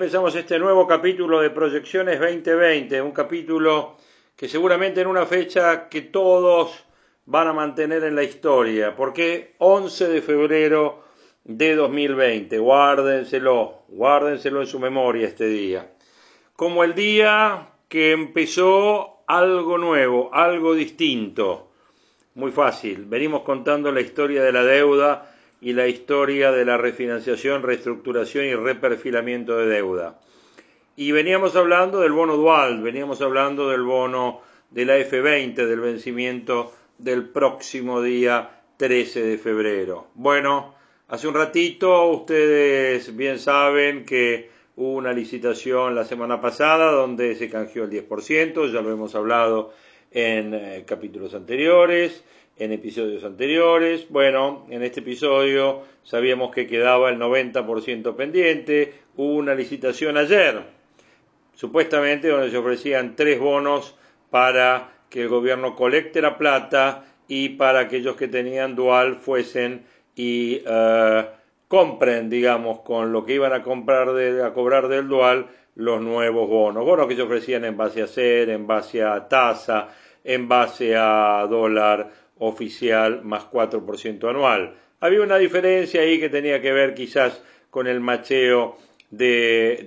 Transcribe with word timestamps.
Empezamos 0.00 0.32
este 0.36 0.60
nuevo 0.60 0.86
capítulo 0.86 1.40
de 1.40 1.50
Proyecciones 1.50 2.20
2020, 2.20 3.02
un 3.02 3.10
capítulo 3.10 3.96
que 4.36 4.46
seguramente 4.46 5.00
en 5.00 5.08
una 5.08 5.26
fecha 5.26 5.88
que 5.88 6.02
todos 6.02 6.84
van 7.24 7.48
a 7.48 7.52
mantener 7.52 8.04
en 8.04 8.14
la 8.14 8.22
historia, 8.22 8.94
porque 8.94 9.56
11 9.58 10.06
de 10.06 10.22
febrero 10.22 11.02
de 11.42 11.74
2020, 11.74 12.60
guárdenselo, 12.60 13.86
guárdenselo 13.88 14.60
en 14.60 14.68
su 14.68 14.78
memoria 14.78 15.26
este 15.26 15.48
día, 15.48 15.90
como 16.54 16.84
el 16.84 16.94
día 16.94 17.70
que 17.88 18.12
empezó 18.12 19.24
algo 19.26 19.78
nuevo, 19.78 20.30
algo 20.32 20.74
distinto, 20.74 21.72
muy 22.36 22.52
fácil, 22.52 23.04
venimos 23.06 23.42
contando 23.42 23.90
la 23.90 24.00
historia 24.00 24.44
de 24.44 24.52
la 24.52 24.62
deuda, 24.62 25.27
y 25.60 25.72
la 25.72 25.88
historia 25.88 26.52
de 26.52 26.64
la 26.64 26.76
refinanciación, 26.76 27.62
reestructuración 27.62 28.44
y 28.44 28.54
reperfilamiento 28.54 29.56
de 29.56 29.66
deuda. 29.66 30.20
Y 30.96 31.12
veníamos 31.12 31.56
hablando 31.56 32.00
del 32.00 32.12
bono 32.12 32.36
dual, 32.36 32.82
veníamos 32.82 33.20
hablando 33.20 33.68
del 33.68 33.82
bono 33.82 34.40
de 34.70 34.84
la 34.84 34.98
F20, 34.98 35.54
del 35.54 35.80
vencimiento 35.80 36.72
del 36.98 37.28
próximo 37.28 38.02
día 38.02 38.62
13 38.76 39.22
de 39.22 39.38
febrero. 39.38 40.08
Bueno, 40.14 40.74
hace 41.08 41.28
un 41.28 41.34
ratito 41.34 42.06
ustedes 42.06 43.16
bien 43.16 43.38
saben 43.38 44.04
que 44.04 44.50
hubo 44.76 44.94
una 44.94 45.12
licitación 45.12 45.94
la 45.94 46.04
semana 46.04 46.40
pasada 46.40 46.92
donde 46.92 47.34
se 47.34 47.48
canjeó 47.48 47.84
el 47.84 47.90
10%, 47.90 48.72
ya 48.72 48.80
lo 48.80 48.92
hemos 48.92 49.14
hablado 49.14 49.72
en 50.10 50.54
eh, 50.54 50.84
capítulos 50.86 51.34
anteriores 51.34 52.24
en 52.58 52.72
episodios 52.72 53.24
anteriores. 53.24 54.06
Bueno, 54.08 54.66
en 54.70 54.82
este 54.82 55.00
episodio 55.00 55.82
sabíamos 56.02 56.54
que 56.54 56.66
quedaba 56.66 57.10
el 57.10 57.18
90% 57.18 58.16
pendiente. 58.16 58.94
Hubo 59.16 59.34
una 59.34 59.54
licitación 59.54 60.16
ayer, 60.16 60.62
supuestamente 61.54 62.28
donde 62.28 62.50
se 62.50 62.56
ofrecían 62.56 63.16
tres 63.16 63.38
bonos 63.38 63.96
para 64.30 64.92
que 65.08 65.22
el 65.22 65.28
gobierno 65.28 65.74
colecte 65.74 66.20
la 66.20 66.36
plata 66.36 67.04
y 67.28 67.50
para 67.50 67.80
aquellos 67.80 68.16
que 68.16 68.28
tenían 68.28 68.74
dual 68.74 69.16
fuesen 69.16 69.84
y 70.14 70.62
uh, 70.66 71.24
compren, 71.68 72.28
digamos, 72.28 72.80
con 72.80 73.12
lo 73.12 73.24
que 73.24 73.34
iban 73.34 73.52
a 73.52 73.62
comprar 73.62 74.12
de, 74.12 74.42
a 74.42 74.52
cobrar 74.52 74.88
del 74.88 75.08
dual 75.08 75.46
los 75.76 76.00
nuevos 76.00 76.48
bonos. 76.48 76.84
Bonos 76.84 77.06
que 77.06 77.14
se 77.14 77.22
ofrecían 77.22 77.64
en 77.64 77.76
base 77.76 78.02
a 78.02 78.06
ser, 78.06 78.50
en 78.50 78.66
base 78.66 79.02
a 79.02 79.28
tasa, 79.28 79.88
en 80.24 80.48
base 80.48 80.96
a 80.96 81.46
dólar 81.48 82.10
oficial 82.38 83.22
más 83.24 83.44
4% 83.50 84.28
anual. 84.28 84.74
Había 85.00 85.22
una 85.22 85.38
diferencia 85.38 86.00
ahí 86.00 86.18
que 86.18 86.28
tenía 86.28 86.60
que 86.60 86.72
ver 86.72 86.94
quizás 86.94 87.42
con 87.70 87.86
el 87.86 88.00
macheo 88.00 88.76
de, 89.10 89.86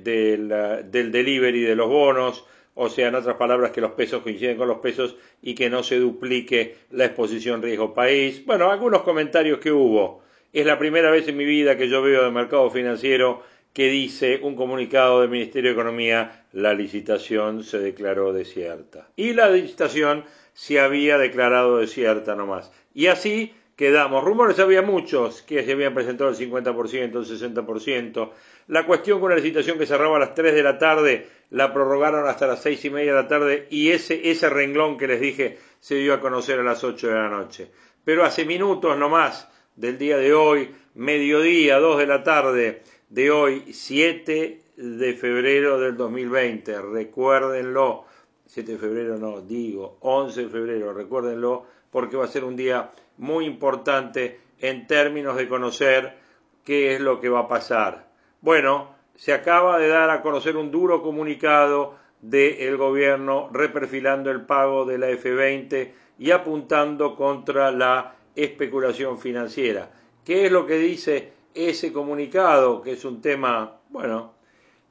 del 0.90 1.12
delivery 1.12 1.62
de 1.62 1.76
los 1.76 1.90
bonos, 1.90 2.46
o 2.74 2.90
sea, 2.90 3.10
en 3.10 3.16
otras 3.16 3.36
palabras, 3.36 3.72
que 3.72 3.82
los 3.82 3.92
pesos 3.92 4.24
coinciden 4.24 4.58
con 4.58 4.68
los 4.68 4.80
pesos 4.80 5.16
y 5.42 5.56
que 5.56 5.70
no 5.70 5.84
se 5.84 6.00
duplique 6.00 6.78
la 6.92 7.06
exposición 7.06 7.62
riesgo 7.62 7.94
país. 7.94 8.46
Bueno, 8.46 8.72
algunos 8.72 9.02
comentarios 9.02 9.60
que 9.60 9.72
hubo. 9.72 10.24
Es 10.54 10.66
la 10.66 10.80
primera 10.80 11.12
vez 11.12 11.28
en 11.28 11.38
mi 11.38 11.46
vida 11.46 11.78
que 11.78 11.90
yo 11.90 12.02
veo 12.02 12.24
de 12.24 12.32
mercado 12.32 12.70
financiero 12.70 13.44
que 13.74 13.88
dice 13.88 14.40
un 14.44 14.56
comunicado 14.56 15.22
del 15.22 15.30
Ministerio 15.30 15.70
de 15.70 15.76
Economía, 15.76 16.46
la 16.52 16.74
licitación 16.74 17.64
se 17.64 17.80
declaró 17.80 18.34
desierta. 18.34 19.08
Y 19.16 19.34
la 19.34 19.50
licitación 19.50 20.26
se 20.62 20.80
había 20.80 21.18
declarado 21.18 21.80
desierta 21.80 22.36
nomás. 22.36 22.72
Y 22.94 23.08
así 23.08 23.52
quedamos. 23.76 24.24
Rumores 24.24 24.60
había 24.60 24.84
muchos, 24.84 25.42
que 25.42 25.64
se 25.64 25.72
habían 25.72 25.96
presentado 25.96 26.30
el 26.30 26.36
50%, 26.36 26.94
el 26.94 27.12
60%. 27.12 28.30
La 28.68 28.86
cuestión 28.86 29.20
con 29.20 29.32
la 29.32 29.38
licitación 29.38 29.80
que 29.80 29.88
cerraba 29.88 30.18
a 30.18 30.20
las 30.20 30.36
3 30.36 30.54
de 30.54 30.62
la 30.62 30.78
tarde, 30.78 31.28
la 31.50 31.74
prorrogaron 31.74 32.28
hasta 32.28 32.46
las 32.46 32.62
seis 32.62 32.86
y 32.86 32.92
media 32.92 33.16
de 33.16 33.24
la 33.24 33.28
tarde 33.28 33.66
y 33.72 33.90
ese, 33.90 34.30
ese 34.30 34.52
renglón 34.52 35.00
que 35.00 35.08
les 35.08 35.20
dije 35.20 35.58
se 35.80 35.96
dio 35.96 36.14
a 36.14 36.20
conocer 36.20 36.60
a 36.60 36.64
las 36.64 36.84
8 36.84 37.08
de 37.08 37.16
la 37.16 37.30
noche. 37.30 37.72
Pero 38.06 38.24
hace 38.24 38.46
minutos 38.46 38.96
nomás 39.00 39.50
del 39.76 39.98
día 39.98 40.18
de 40.18 40.32
hoy, 40.32 40.70
mediodía, 40.94 41.80
2 41.80 41.98
de 41.98 42.06
la 42.06 42.22
tarde 42.22 42.84
de 43.10 43.32
hoy, 43.32 43.74
7 43.74 44.62
de 44.78 45.14
febrero 45.16 45.80
del 45.80 45.98
2020, 45.98 46.84
recuérdenlo, 46.84 48.06
7 48.52 48.74
de 48.74 48.78
febrero 48.78 49.18
no, 49.18 49.40
digo 49.40 49.96
11 50.02 50.44
de 50.44 50.50
febrero, 50.50 50.92
recuérdenlo, 50.92 51.64
porque 51.90 52.18
va 52.18 52.26
a 52.26 52.28
ser 52.28 52.44
un 52.44 52.58
día 52.58 52.92
muy 53.16 53.46
importante 53.46 54.42
en 54.60 54.88
términos 54.88 55.38
de 55.38 55.48
conocer 55.48 56.18
qué 56.66 56.94
es 56.94 57.00
lo 57.00 57.22
que 57.22 57.30
va 57.30 57.40
a 57.40 57.48
pasar. 57.48 58.10
Bueno, 58.42 58.94
se 59.16 59.32
acaba 59.32 59.80
de 59.80 59.88
dar 59.88 60.10
a 60.10 60.22
conocer 60.22 60.58
un 60.58 60.70
duro 60.70 61.02
comunicado 61.02 61.96
del 62.20 62.76
gobierno 62.76 63.50
reperfilando 63.54 64.30
el 64.32 64.42
pago 64.42 64.84
de 64.84 64.98
la 64.98 65.10
F20 65.12 65.94
y 66.20 66.32
apuntando 66.32 67.16
contra 67.16 67.72
la 67.72 68.16
especulación 68.36 69.18
financiera. 69.18 69.90
¿Qué 70.26 70.48
es 70.48 70.52
lo 70.52 70.66
que 70.66 70.78
dice 70.78 71.32
ese 71.54 71.94
comunicado? 71.94 72.82
Que 72.82 72.92
es 72.92 73.06
un 73.06 73.22
tema, 73.22 73.80
bueno, 73.88 74.34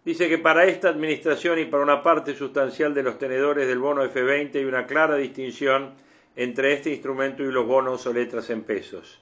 Dice 0.02 0.30
que 0.30 0.38
para 0.38 0.64
esta 0.64 0.88
administración 0.88 1.58
y 1.58 1.66
para 1.66 1.82
una 1.82 2.02
parte 2.02 2.34
sustancial 2.34 2.94
de 2.94 3.02
los 3.02 3.18
tenedores 3.18 3.68
del 3.68 3.80
bono 3.80 4.02
F20 4.02 4.54
hay 4.54 4.64
una 4.64 4.86
clara 4.86 5.16
distinción 5.16 5.90
entre 6.36 6.72
este 6.72 6.88
instrumento 6.90 7.42
y 7.42 7.52
los 7.52 7.66
bonos 7.66 8.06
o 8.06 8.12
letras 8.14 8.48
en 8.48 8.62
pesos. 8.62 9.20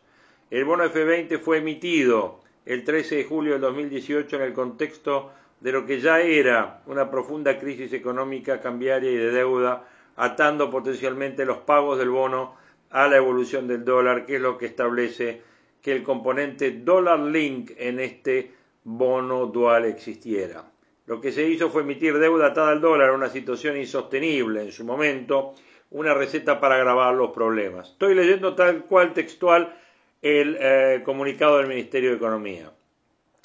El 0.52 0.64
bono 0.64 0.84
F20 0.84 1.40
fue 1.40 1.58
emitido 1.58 2.42
el 2.64 2.84
13 2.84 3.16
de 3.16 3.24
julio 3.24 3.54
del 3.54 3.62
2018 3.62 4.36
en 4.36 4.42
el 4.42 4.52
contexto 4.52 5.32
de 5.58 5.72
lo 5.72 5.84
que 5.84 6.00
ya 6.00 6.20
era 6.20 6.80
una 6.86 7.10
profunda 7.10 7.58
crisis 7.58 7.92
económica, 7.92 8.60
cambiaria 8.60 9.10
y 9.10 9.16
de 9.16 9.32
deuda, 9.32 9.84
atando 10.14 10.70
potencialmente 10.70 11.44
los 11.44 11.58
pagos 11.58 11.98
del 11.98 12.10
bono 12.10 12.54
a 12.90 13.08
la 13.08 13.16
evolución 13.16 13.66
del 13.66 13.84
dólar, 13.84 14.26
que 14.26 14.36
es 14.36 14.40
lo 14.40 14.56
que 14.56 14.66
establece 14.66 15.42
que 15.82 15.90
el 15.90 16.04
componente 16.04 16.70
dólar 16.70 17.18
link 17.18 17.72
en 17.76 17.98
este 17.98 18.52
bono 18.84 19.46
dual 19.46 19.84
existiera. 19.84 20.64
Lo 21.08 21.22
que 21.22 21.32
se 21.32 21.42
hizo 21.48 21.70
fue 21.70 21.80
emitir 21.80 22.18
deuda 22.18 22.48
atada 22.48 22.70
al 22.70 22.82
dólar, 22.82 23.12
una 23.12 23.30
situación 23.30 23.78
insostenible 23.78 24.60
en 24.60 24.72
su 24.72 24.84
momento, 24.84 25.54
una 25.90 26.12
receta 26.12 26.60
para 26.60 26.74
agravar 26.74 27.14
los 27.14 27.30
problemas. 27.30 27.88
Estoy 27.92 28.14
leyendo 28.14 28.54
tal 28.54 28.84
cual 28.84 29.14
textual 29.14 29.74
el 30.20 30.58
eh, 30.60 31.00
comunicado 31.06 31.56
del 31.56 31.66
Ministerio 31.66 32.10
de 32.10 32.16
Economía. 32.16 32.70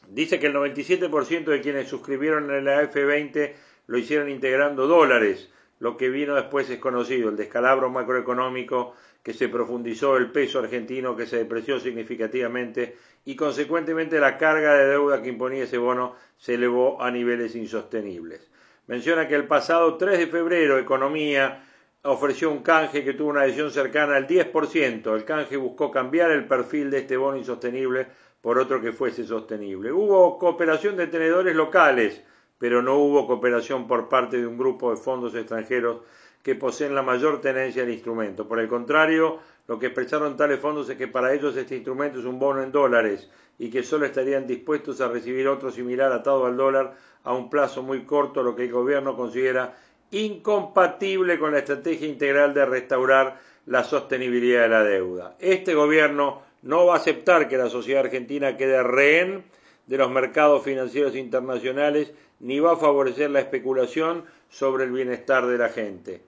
Dice 0.09 0.41
que 0.41 0.47
el 0.47 0.53
97% 0.53 1.45
de 1.45 1.61
quienes 1.61 1.87
suscribieron 1.87 2.53
en 2.53 2.65
la 2.65 2.83
F20 2.83 3.53
lo 3.87 3.97
hicieron 3.97 4.29
integrando 4.29 4.85
dólares. 4.85 5.49
Lo 5.79 5.95
que 5.95 6.09
vino 6.09 6.35
después 6.35 6.69
es 6.69 6.79
conocido, 6.79 7.29
el 7.29 7.37
descalabro 7.37 7.89
macroeconómico 7.89 8.93
que 9.23 9.33
se 9.33 9.47
profundizó, 9.47 10.17
el 10.17 10.31
peso 10.31 10.59
argentino 10.59 11.15
que 11.15 11.25
se 11.25 11.37
depreció 11.37 11.79
significativamente 11.79 12.97
y 13.25 13.35
consecuentemente 13.35 14.19
la 14.19 14.37
carga 14.37 14.75
de 14.75 14.87
deuda 14.87 15.21
que 15.21 15.29
imponía 15.29 15.63
ese 15.63 15.77
bono 15.77 16.15
se 16.37 16.55
elevó 16.55 17.01
a 17.01 17.09
niveles 17.09 17.55
insostenibles. 17.55 18.51
Menciona 18.87 19.27
que 19.29 19.35
el 19.35 19.47
pasado 19.47 19.95
3 19.95 20.19
de 20.19 20.27
febrero 20.27 20.77
Economía 20.77 21.63
ofreció 22.03 22.51
un 22.51 22.63
canje 22.63 23.05
que 23.05 23.13
tuvo 23.13 23.29
una 23.29 23.41
adhesión 23.41 23.71
cercana 23.71 24.17
al 24.17 24.27
10%. 24.27 25.15
El 25.15 25.23
canje 25.23 25.55
buscó 25.55 25.89
cambiar 25.89 26.31
el 26.31 26.45
perfil 26.45 26.91
de 26.91 26.99
este 26.99 27.15
bono 27.15 27.37
insostenible 27.37 28.07
por 28.41 28.59
otro 28.59 28.81
que 28.81 28.91
fuese 28.91 29.23
sostenible. 29.23 29.93
Hubo 29.93 30.37
cooperación 30.37 30.97
de 30.97 31.07
tenedores 31.07 31.55
locales, 31.55 32.21
pero 32.57 32.81
no 32.81 32.97
hubo 32.97 33.25
cooperación 33.25 33.87
por 33.87 34.09
parte 34.09 34.37
de 34.37 34.47
un 34.47 34.57
grupo 34.57 34.91
de 34.91 34.97
fondos 34.97 35.33
extranjeros 35.33 36.01
que 36.43 36.55
poseen 36.55 36.93
la 36.93 37.01
mayor 37.01 37.39
tenencia 37.39 37.83
del 37.83 37.93
instrumento. 37.93 38.47
Por 38.47 38.59
el 38.59 38.67
contrario, 38.67 39.39
lo 39.67 39.79
que 39.79 39.87
expresaron 39.87 40.35
tales 40.35 40.59
fondos 40.59 40.89
es 40.89 40.97
que 40.97 41.07
para 41.07 41.33
ellos 41.33 41.55
este 41.55 41.75
instrumento 41.75 42.19
es 42.19 42.25
un 42.25 42.37
bono 42.37 42.61
en 42.61 42.71
dólares 42.71 43.29
y 43.57 43.69
que 43.69 43.81
solo 43.81 44.05
estarían 44.05 44.45
dispuestos 44.45 44.99
a 44.99 45.07
recibir 45.07 45.47
otro 45.47 45.71
similar 45.71 46.11
atado 46.11 46.45
al 46.45 46.57
dólar 46.57 46.95
a 47.23 47.33
un 47.33 47.49
plazo 47.49 47.81
muy 47.81 48.03
corto, 48.03 48.43
lo 48.43 48.55
que 48.55 48.65
el 48.65 48.71
gobierno 48.71 49.15
considera 49.15 49.73
incompatible 50.11 51.39
con 51.39 51.53
la 51.53 51.59
estrategia 51.59 52.07
integral 52.07 52.53
de 52.53 52.65
restaurar 52.65 53.39
la 53.65 53.85
sostenibilidad 53.85 54.63
de 54.63 54.69
la 54.69 54.83
deuda. 54.83 55.35
Este 55.39 55.73
gobierno 55.73 56.41
no 56.61 56.85
va 56.85 56.95
a 56.95 56.97
aceptar 56.97 57.47
que 57.47 57.57
la 57.57 57.69
sociedad 57.69 58.03
argentina 58.03 58.57
quede 58.57 58.83
rehén 58.83 59.45
de 59.87 59.97
los 59.97 60.11
mercados 60.11 60.63
financieros 60.63 61.15
internacionales 61.15 62.11
ni 62.41 62.59
va 62.59 62.73
a 62.73 62.77
favorecer 62.77 63.31
la 63.31 63.39
especulación 63.39 64.25
sobre 64.49 64.83
el 64.83 64.91
bienestar 64.91 65.47
de 65.47 65.57
la 65.57 65.69
gente. 65.69 66.21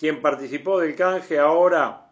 Quien 0.00 0.22
participó 0.22 0.80
del 0.80 0.94
canje 0.94 1.38
ahora 1.38 2.06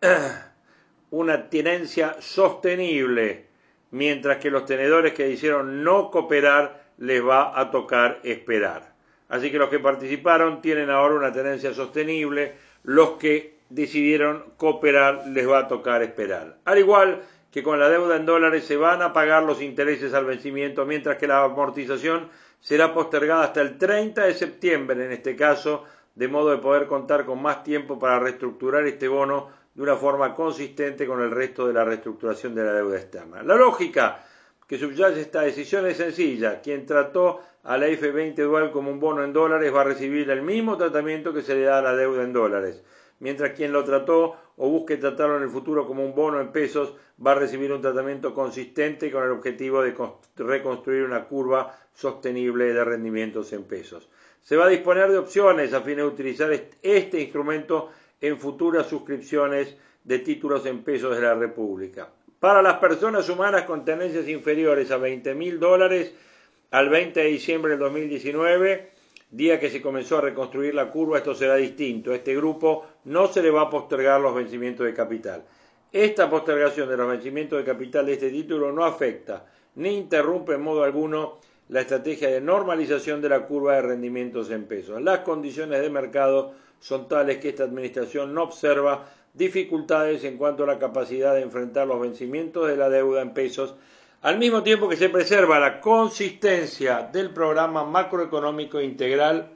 una 1.12 1.48
tenencia 1.48 2.16
sostenible, 2.18 3.46
mientras 3.92 4.38
que 4.38 4.50
los 4.50 4.66
tenedores 4.66 5.12
que 5.12 5.30
hicieron 5.30 5.84
no 5.84 6.10
cooperar 6.10 6.86
les 6.98 7.24
va 7.24 7.56
a 7.56 7.70
tocar 7.70 8.18
esperar. 8.24 8.94
Así 9.28 9.52
que 9.52 9.58
los 9.58 9.68
que 9.68 9.78
participaron 9.78 10.60
tienen 10.60 10.90
ahora 10.90 11.14
una 11.14 11.32
tenencia 11.32 11.72
sostenible, 11.72 12.56
los 12.82 13.10
que 13.10 13.60
decidieron 13.68 14.42
cooperar 14.56 15.28
les 15.28 15.48
va 15.48 15.60
a 15.60 15.68
tocar 15.68 16.02
esperar. 16.02 16.56
Al 16.64 16.80
igual 16.80 17.22
que 17.52 17.62
con 17.62 17.78
la 17.78 17.88
deuda 17.88 18.16
en 18.16 18.26
dólares 18.26 18.64
se 18.64 18.76
van 18.76 19.02
a 19.02 19.12
pagar 19.12 19.44
los 19.44 19.62
intereses 19.62 20.14
al 20.14 20.24
vencimiento, 20.24 20.84
mientras 20.84 21.16
que 21.16 21.28
la 21.28 21.44
amortización 21.44 22.28
será 22.60 22.92
postergada 22.92 23.44
hasta 23.44 23.60
el 23.60 23.78
30 23.78 24.24
de 24.24 24.34
septiembre 24.34 25.04
en 25.04 25.12
este 25.12 25.36
caso, 25.36 25.84
de 26.14 26.28
modo 26.28 26.50
de 26.50 26.58
poder 26.58 26.86
contar 26.86 27.24
con 27.24 27.40
más 27.40 27.62
tiempo 27.62 27.98
para 27.98 28.18
reestructurar 28.18 28.86
este 28.86 29.08
bono 29.08 29.48
de 29.74 29.82
una 29.82 29.96
forma 29.96 30.34
consistente 30.34 31.06
con 31.06 31.22
el 31.22 31.30
resto 31.30 31.66
de 31.66 31.72
la 31.72 31.84
reestructuración 31.84 32.54
de 32.54 32.64
la 32.64 32.72
deuda 32.72 32.96
externa. 32.96 33.42
La 33.42 33.56
lógica 33.56 34.24
que 34.66 34.78
subyace 34.78 35.20
esta 35.20 35.42
decisión 35.42 35.86
es 35.86 35.96
sencilla. 35.96 36.60
Quien 36.60 36.86
trató 36.86 37.40
a 37.64 37.76
la 37.76 37.88
F20 37.88 38.36
dual 38.36 38.70
como 38.70 38.90
un 38.90 39.00
bono 39.00 39.24
en 39.24 39.32
dólares 39.32 39.74
va 39.74 39.80
a 39.80 39.84
recibir 39.84 40.30
el 40.30 40.42
mismo 40.42 40.76
tratamiento 40.76 41.32
que 41.32 41.42
se 41.42 41.54
le 41.54 41.62
da 41.62 41.78
a 41.78 41.82
la 41.82 41.96
deuda 41.96 42.22
en 42.22 42.32
dólares, 42.32 42.82
mientras 43.18 43.50
quien 43.50 43.72
lo 43.72 43.84
trató 43.84 44.36
o 44.56 44.68
busque 44.68 44.96
tratarlo 44.96 45.38
en 45.38 45.42
el 45.42 45.50
futuro 45.50 45.86
como 45.86 46.04
un 46.04 46.14
bono 46.14 46.40
en 46.40 46.52
pesos 46.52 46.94
va 47.24 47.32
a 47.32 47.34
recibir 47.34 47.72
un 47.72 47.80
tratamiento 47.80 48.32
consistente 48.32 49.10
con 49.10 49.24
el 49.24 49.30
objetivo 49.30 49.82
de 49.82 49.94
reconstruir 50.36 51.02
una 51.02 51.24
curva 51.24 51.76
sostenible 51.92 52.72
de 52.72 52.84
rendimientos 52.84 53.52
en 53.52 53.64
pesos. 53.64 54.08
Se 54.42 54.56
va 54.56 54.66
a 54.66 54.68
disponer 54.68 55.10
de 55.10 55.18
opciones 55.18 55.72
a 55.72 55.82
fin 55.82 55.96
de 55.96 56.04
utilizar 56.04 56.50
este 56.82 57.20
instrumento 57.20 57.90
en 58.20 58.38
futuras 58.38 58.86
suscripciones 58.86 59.76
de 60.04 60.18
títulos 60.20 60.66
en 60.66 60.82
pesos 60.82 61.14
de 61.14 61.22
la 61.22 61.34
República. 61.34 62.08
Para 62.38 62.62
las 62.62 62.78
personas 62.78 63.28
humanas 63.28 63.64
con 63.64 63.84
tendencias 63.84 64.26
inferiores 64.28 64.90
a 64.90 64.96
20 64.96 65.34
mil 65.34 65.60
dólares, 65.60 66.14
al 66.70 66.88
20 66.88 67.20
de 67.20 67.26
diciembre 67.26 67.72
del 67.72 67.80
2019, 67.80 68.90
día 69.30 69.60
que 69.60 69.70
se 69.70 69.82
comenzó 69.82 70.18
a 70.18 70.22
reconstruir 70.22 70.74
la 70.74 70.90
curva, 70.90 71.18
esto 71.18 71.34
será 71.34 71.56
distinto. 71.56 72.12
Este 72.12 72.34
grupo 72.34 72.86
no 73.04 73.26
se 73.28 73.42
le 73.42 73.50
va 73.50 73.62
a 73.62 73.70
postergar 73.70 74.20
los 74.20 74.34
vencimientos 74.34 74.86
de 74.86 74.94
capital. 74.94 75.44
Esta 75.92 76.30
postergación 76.30 76.88
de 76.88 76.96
los 76.96 77.08
vencimientos 77.08 77.58
de 77.58 77.64
capital 77.64 78.06
de 78.06 78.12
este 78.14 78.30
título 78.30 78.72
no 78.72 78.84
afecta 78.84 79.46
ni 79.74 79.96
interrumpe 79.96 80.54
en 80.54 80.62
modo 80.62 80.82
alguno 80.82 81.38
la 81.70 81.82
estrategia 81.82 82.28
de 82.28 82.40
normalización 82.40 83.22
de 83.22 83.28
la 83.28 83.46
curva 83.46 83.76
de 83.76 83.82
rendimientos 83.82 84.50
en 84.50 84.64
pesos. 84.64 85.00
Las 85.00 85.20
condiciones 85.20 85.80
de 85.80 85.88
mercado 85.88 86.52
son 86.80 87.08
tales 87.08 87.38
que 87.38 87.50
esta 87.50 87.62
administración 87.62 88.34
no 88.34 88.42
observa 88.42 89.06
dificultades 89.34 90.24
en 90.24 90.36
cuanto 90.36 90.64
a 90.64 90.66
la 90.66 90.80
capacidad 90.80 91.32
de 91.32 91.42
enfrentar 91.42 91.86
los 91.86 92.00
vencimientos 92.00 92.66
de 92.66 92.76
la 92.76 92.88
deuda 92.88 93.22
en 93.22 93.34
pesos, 93.34 93.76
al 94.22 94.36
mismo 94.38 94.64
tiempo 94.64 94.88
que 94.88 94.96
se 94.96 95.10
preserva 95.10 95.60
la 95.60 95.80
consistencia 95.80 97.08
del 97.12 97.30
programa 97.30 97.84
macroeconómico 97.84 98.80
integral, 98.80 99.50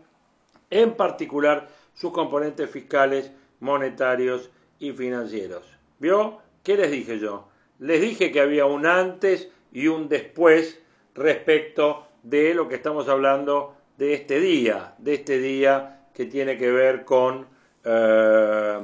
en 0.71 0.95
particular 0.95 1.69
sus 1.95 2.13
componentes 2.13 2.71
fiscales, 2.71 3.33
monetarios 3.59 4.51
y 4.79 4.93
financieros. 4.93 5.65
¿Vio? 5.99 6.39
¿Qué 6.63 6.77
les 6.77 6.93
dije 6.93 7.19
yo? 7.19 7.49
Les 7.81 8.01
dije 8.01 8.31
que 8.31 8.41
había 8.41 8.67
un 8.67 8.87
antes 8.87 9.49
y 9.73 9.89
un 9.89 10.09
después 10.09 10.81
respecto 11.15 12.09
de 12.23 12.55
lo 12.55 12.69
que 12.69 12.77
estamos 12.77 13.09
hablando 13.09 13.77
de 13.97 14.15
este 14.15 14.41
día, 14.41 14.95
de 14.99 15.15
este 15.15 15.39
día 15.39 16.01
que 16.15 16.27
tiene 16.27 16.59
que 16.59 16.71
ver 16.71 17.05
con 17.05 17.47
eh, 17.85 18.79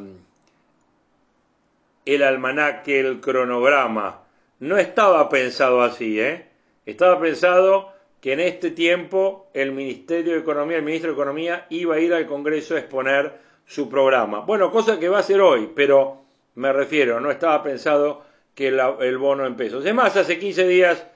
el 2.05 2.23
almanaque, 2.23 3.01
el 3.01 3.21
cronograma. 3.21 4.23
No 4.61 4.79
estaba 4.79 5.29
pensado 5.29 5.83
así, 5.83 6.21
¿eh? 6.21 6.47
Estaba 6.85 7.21
pensado 7.21 7.93
que 8.21 8.33
en 8.33 8.41
este 8.41 8.71
tiempo 8.71 9.49
el 9.55 9.73
Ministerio 9.73 10.35
de 10.35 10.41
Economía, 10.41 10.77
el 10.77 10.83
ministro 10.83 11.11
de 11.11 11.15
Economía, 11.15 11.67
iba 11.71 11.95
a 11.95 12.01
ir 12.01 12.13
al 12.13 12.27
Congreso 12.27 12.75
a 12.75 12.79
exponer 12.79 13.39
su 13.65 13.89
programa. 13.89 14.41
Bueno, 14.41 14.71
cosa 14.71 14.99
que 14.99 15.09
va 15.09 15.21
a 15.21 15.23
ser 15.23 15.41
hoy, 15.41 15.71
pero 15.75 16.23
me 16.57 16.73
refiero, 16.73 17.21
no 17.21 17.31
estaba 17.31 17.63
pensado 17.63 18.25
que 18.55 18.69
el 18.69 19.19
bono 19.19 19.47
en 19.47 19.57
pesos. 19.57 19.87
Es 19.87 19.95
más, 19.95 20.17
hace 20.17 20.39
15 20.39 20.67
días 20.67 21.07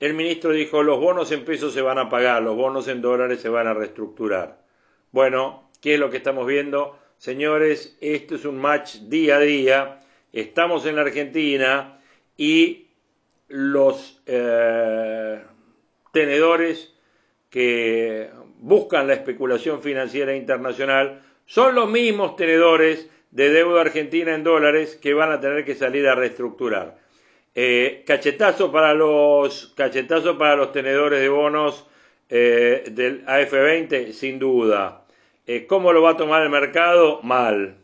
el 0.00 0.14
ministro 0.14 0.52
dijo, 0.52 0.82
los 0.82 0.98
bonos 0.98 1.30
en 1.30 1.44
pesos 1.44 1.74
se 1.74 1.82
van 1.82 1.98
a 1.98 2.08
pagar, 2.08 2.42
los 2.42 2.56
bonos 2.56 2.88
en 2.88 3.02
dólares 3.02 3.40
se 3.40 3.50
van 3.50 3.66
a 3.66 3.74
reestructurar. 3.74 4.58
Bueno, 5.12 5.70
¿qué 5.82 5.94
es 5.94 6.00
lo 6.00 6.10
que 6.10 6.16
estamos 6.16 6.46
viendo? 6.46 6.98
Señores, 7.18 7.98
esto 8.00 8.36
es 8.36 8.46
un 8.46 8.58
match 8.58 8.96
día 9.08 9.36
a 9.36 9.40
día. 9.40 10.00
Estamos 10.32 10.86
en 10.86 10.96
la 10.96 11.02
Argentina 11.02 12.00
y 12.38 12.86
los 13.48 14.22
eh, 14.24 15.42
tenedores 16.12 16.94
que 17.50 18.30
buscan 18.58 19.06
la 19.06 19.14
especulación 19.14 19.82
financiera 19.82 20.34
internacional 20.34 21.22
son 21.44 21.74
los 21.74 21.90
mismos 21.90 22.36
tenedores 22.36 23.10
de 23.32 23.50
deuda 23.50 23.82
argentina 23.82 24.34
en 24.34 24.44
dólares 24.44 24.96
que 24.96 25.12
van 25.12 25.30
a 25.32 25.40
tener 25.40 25.64
que 25.64 25.74
salir 25.74 26.08
a 26.08 26.14
reestructurar. 26.14 26.98
Eh, 27.54 28.04
cachetazo 28.06 28.70
para 28.70 28.94
los 28.94 29.72
cachetazo 29.76 30.38
para 30.38 30.56
los 30.56 30.72
tenedores 30.72 31.20
de 31.20 31.28
bonos 31.28 31.86
eh, 32.28 32.84
del 32.90 33.26
AF20, 33.26 34.12
sin 34.12 34.38
duda. 34.38 35.04
Eh, 35.46 35.66
¿Cómo 35.66 35.92
lo 35.92 36.02
va 36.02 36.10
a 36.10 36.16
tomar 36.16 36.42
el 36.42 36.50
mercado? 36.50 37.20
Mal. 37.22 37.76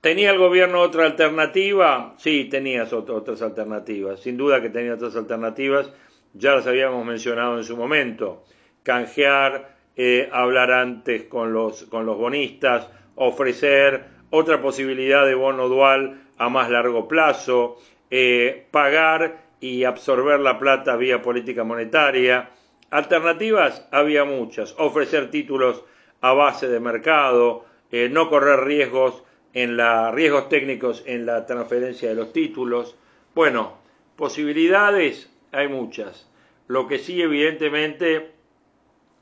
¿Tenía 0.00 0.30
el 0.30 0.38
gobierno 0.38 0.80
otra 0.80 1.06
alternativa? 1.06 2.14
Sí, 2.18 2.44
tenía 2.50 2.84
otras 2.84 3.42
alternativas. 3.42 4.20
Sin 4.20 4.36
duda 4.36 4.60
que 4.60 4.70
tenía 4.70 4.94
otras 4.94 5.16
alternativas. 5.16 5.92
Ya 6.34 6.54
las 6.54 6.66
habíamos 6.66 7.04
mencionado 7.04 7.58
en 7.58 7.64
su 7.64 7.76
momento. 7.76 8.44
Canjear 8.82 9.78
eh, 10.00 10.28
hablar 10.32 10.70
antes 10.70 11.24
con 11.24 11.52
los, 11.52 11.82
con 11.86 12.06
los 12.06 12.16
bonistas, 12.16 12.88
ofrecer 13.16 14.04
otra 14.30 14.60
posibilidad 14.60 15.26
de 15.26 15.34
bono 15.34 15.68
dual 15.68 16.20
a 16.36 16.48
más 16.48 16.70
largo 16.70 17.08
plazo, 17.08 17.78
eh, 18.10 18.66
pagar 18.70 19.44
y 19.60 19.84
absorber 19.84 20.40
la 20.40 20.58
plata 20.58 20.96
vía 20.96 21.22
política 21.22 21.64
monetaria. 21.64 22.50
Alternativas 22.90 23.86
había 23.90 24.24
muchas, 24.24 24.74
ofrecer 24.78 25.30
títulos 25.30 25.84
a 26.20 26.32
base 26.32 26.68
de 26.68 26.80
mercado, 26.80 27.64
eh, 27.90 28.08
no 28.10 28.28
correr 28.28 28.60
riesgos 28.60 29.22
en 29.54 29.76
la 29.76 30.10
riesgos 30.12 30.48
técnicos 30.48 31.02
en 31.06 31.26
la 31.26 31.46
transferencia 31.46 32.08
de 32.08 32.14
los 32.14 32.32
títulos. 32.32 32.96
Bueno, 33.34 33.78
posibilidades 34.16 35.30
hay 35.52 35.68
muchas. 35.68 36.30
Lo 36.66 36.86
que 36.86 36.98
sí 36.98 37.20
evidentemente 37.20 38.30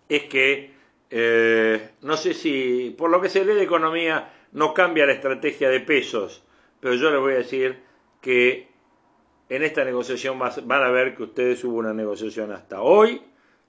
es 0.08 0.24
que 0.24 0.76
eh, 1.10 1.90
no 2.02 2.16
sé 2.16 2.34
si, 2.34 2.94
por 2.96 3.10
lo 3.10 3.20
que 3.20 3.28
se 3.28 3.44
lee 3.44 3.54
de 3.54 3.62
economía, 3.62 4.28
no 4.52 4.74
cambia 4.74 5.06
la 5.06 5.12
estrategia 5.12 5.68
de 5.68 5.80
pesos, 5.80 6.44
pero 6.80 6.94
yo 6.94 7.10
les 7.10 7.20
voy 7.20 7.34
a 7.34 7.38
decir 7.38 7.78
que 8.20 8.68
en 9.48 9.62
esta 9.62 9.84
negociación 9.84 10.38
van 10.38 10.82
a 10.82 10.90
ver 10.90 11.14
que 11.16 11.22
ustedes 11.22 11.62
hubo 11.64 11.76
una 11.76 11.92
negociación 11.92 12.52
hasta 12.52 12.82
hoy 12.82 13.22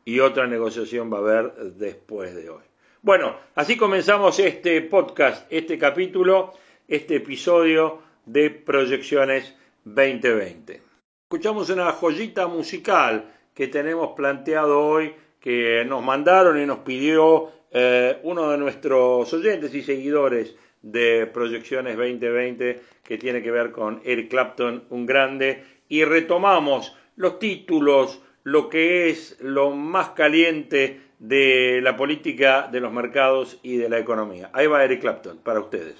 y 0.05 0.19
otra 0.19 0.47
negociación 0.47 1.11
va 1.11 1.17
a 1.17 1.21
haber 1.21 1.53
después 1.73 2.35
de 2.35 2.49
hoy. 2.49 2.63
Bueno, 3.01 3.35
así 3.55 3.77
comenzamos 3.77 4.39
este 4.39 4.81
podcast, 4.81 5.45
este 5.51 5.77
capítulo, 5.77 6.53
este 6.87 7.17
episodio 7.17 8.01
de 8.25 8.49
Proyecciones 8.49 9.55
2020. 9.83 10.81
Escuchamos 11.23 11.69
una 11.69 11.91
joyita 11.91 12.47
musical 12.47 13.31
que 13.53 13.67
tenemos 13.67 14.13
planteado 14.15 14.81
hoy 14.81 15.13
que 15.39 15.85
nos 15.85 16.03
mandaron 16.03 16.59
y 16.59 16.65
nos 16.65 16.79
pidió 16.79 17.51
eh, 17.71 18.19
uno 18.23 18.49
de 18.51 18.57
nuestros 18.57 19.31
oyentes 19.33 19.73
y 19.75 19.81
seguidores 19.81 20.55
de 20.91 21.27
Proyecciones 21.27 21.97
2020 21.97 22.81
que 23.03 23.17
tiene 23.17 23.41
que 23.41 23.51
ver 23.51 23.71
con 23.71 24.01
Eric 24.03 24.29
Clapton, 24.29 24.83
un 24.89 25.05
grande, 25.05 25.63
y 25.89 26.03
retomamos 26.03 26.95
los 27.15 27.39
títulos, 27.39 28.21
lo 28.43 28.69
que 28.69 29.09
es 29.09 29.37
lo 29.39 29.71
más 29.71 30.09
caliente 30.09 31.01
de 31.19 31.79
la 31.81 31.97
política 31.97 32.67
de 32.71 32.79
los 32.79 32.93
mercados 32.93 33.59
y 33.63 33.77
de 33.77 33.89
la 33.89 33.99
economía. 33.99 34.49
Ahí 34.53 34.67
va 34.67 34.83
Eric 34.83 35.01
Clapton 35.01 35.39
para 35.39 35.59
ustedes. 35.59 35.95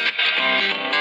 Thank 0.00 0.94
you. 0.94 0.97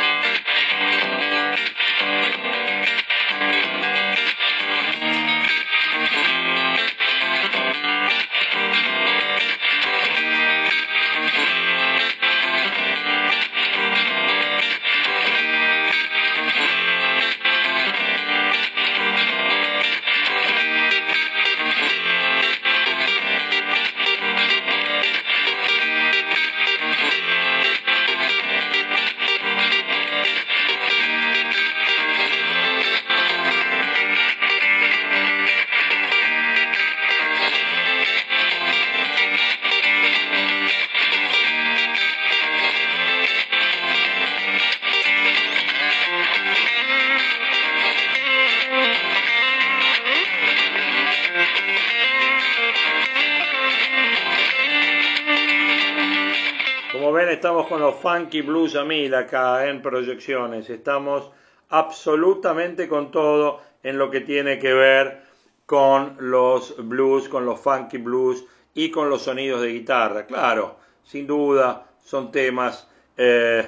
Ven, 57.18 57.30
estamos 57.30 57.66
con 57.66 57.82
los 57.82 57.96
funky 57.96 58.42
blues 58.42 58.76
a 58.76 58.84
mil 58.84 59.16
acá 59.16 59.68
en 59.68 59.82
proyecciones. 59.82 60.70
Estamos 60.70 61.32
absolutamente 61.70 62.88
con 62.88 63.10
todo 63.10 63.60
en 63.82 63.98
lo 63.98 64.12
que 64.12 64.22
tiene 64.22 64.60
que 64.60 64.72
ver 64.72 65.24
con 65.66 66.16
los 66.20 66.76
blues, 66.78 67.28
con 67.28 67.44
los 67.44 67.60
funky 67.60 67.98
blues 67.98 68.46
y 68.76 68.92
con 68.92 69.10
los 69.10 69.24
sonidos 69.24 69.62
de 69.62 69.70
guitarra. 69.70 70.28
Claro, 70.28 70.78
sin 71.04 71.26
duda 71.26 71.88
son 72.06 72.32
temas 72.32 72.88
eh, 73.18 73.68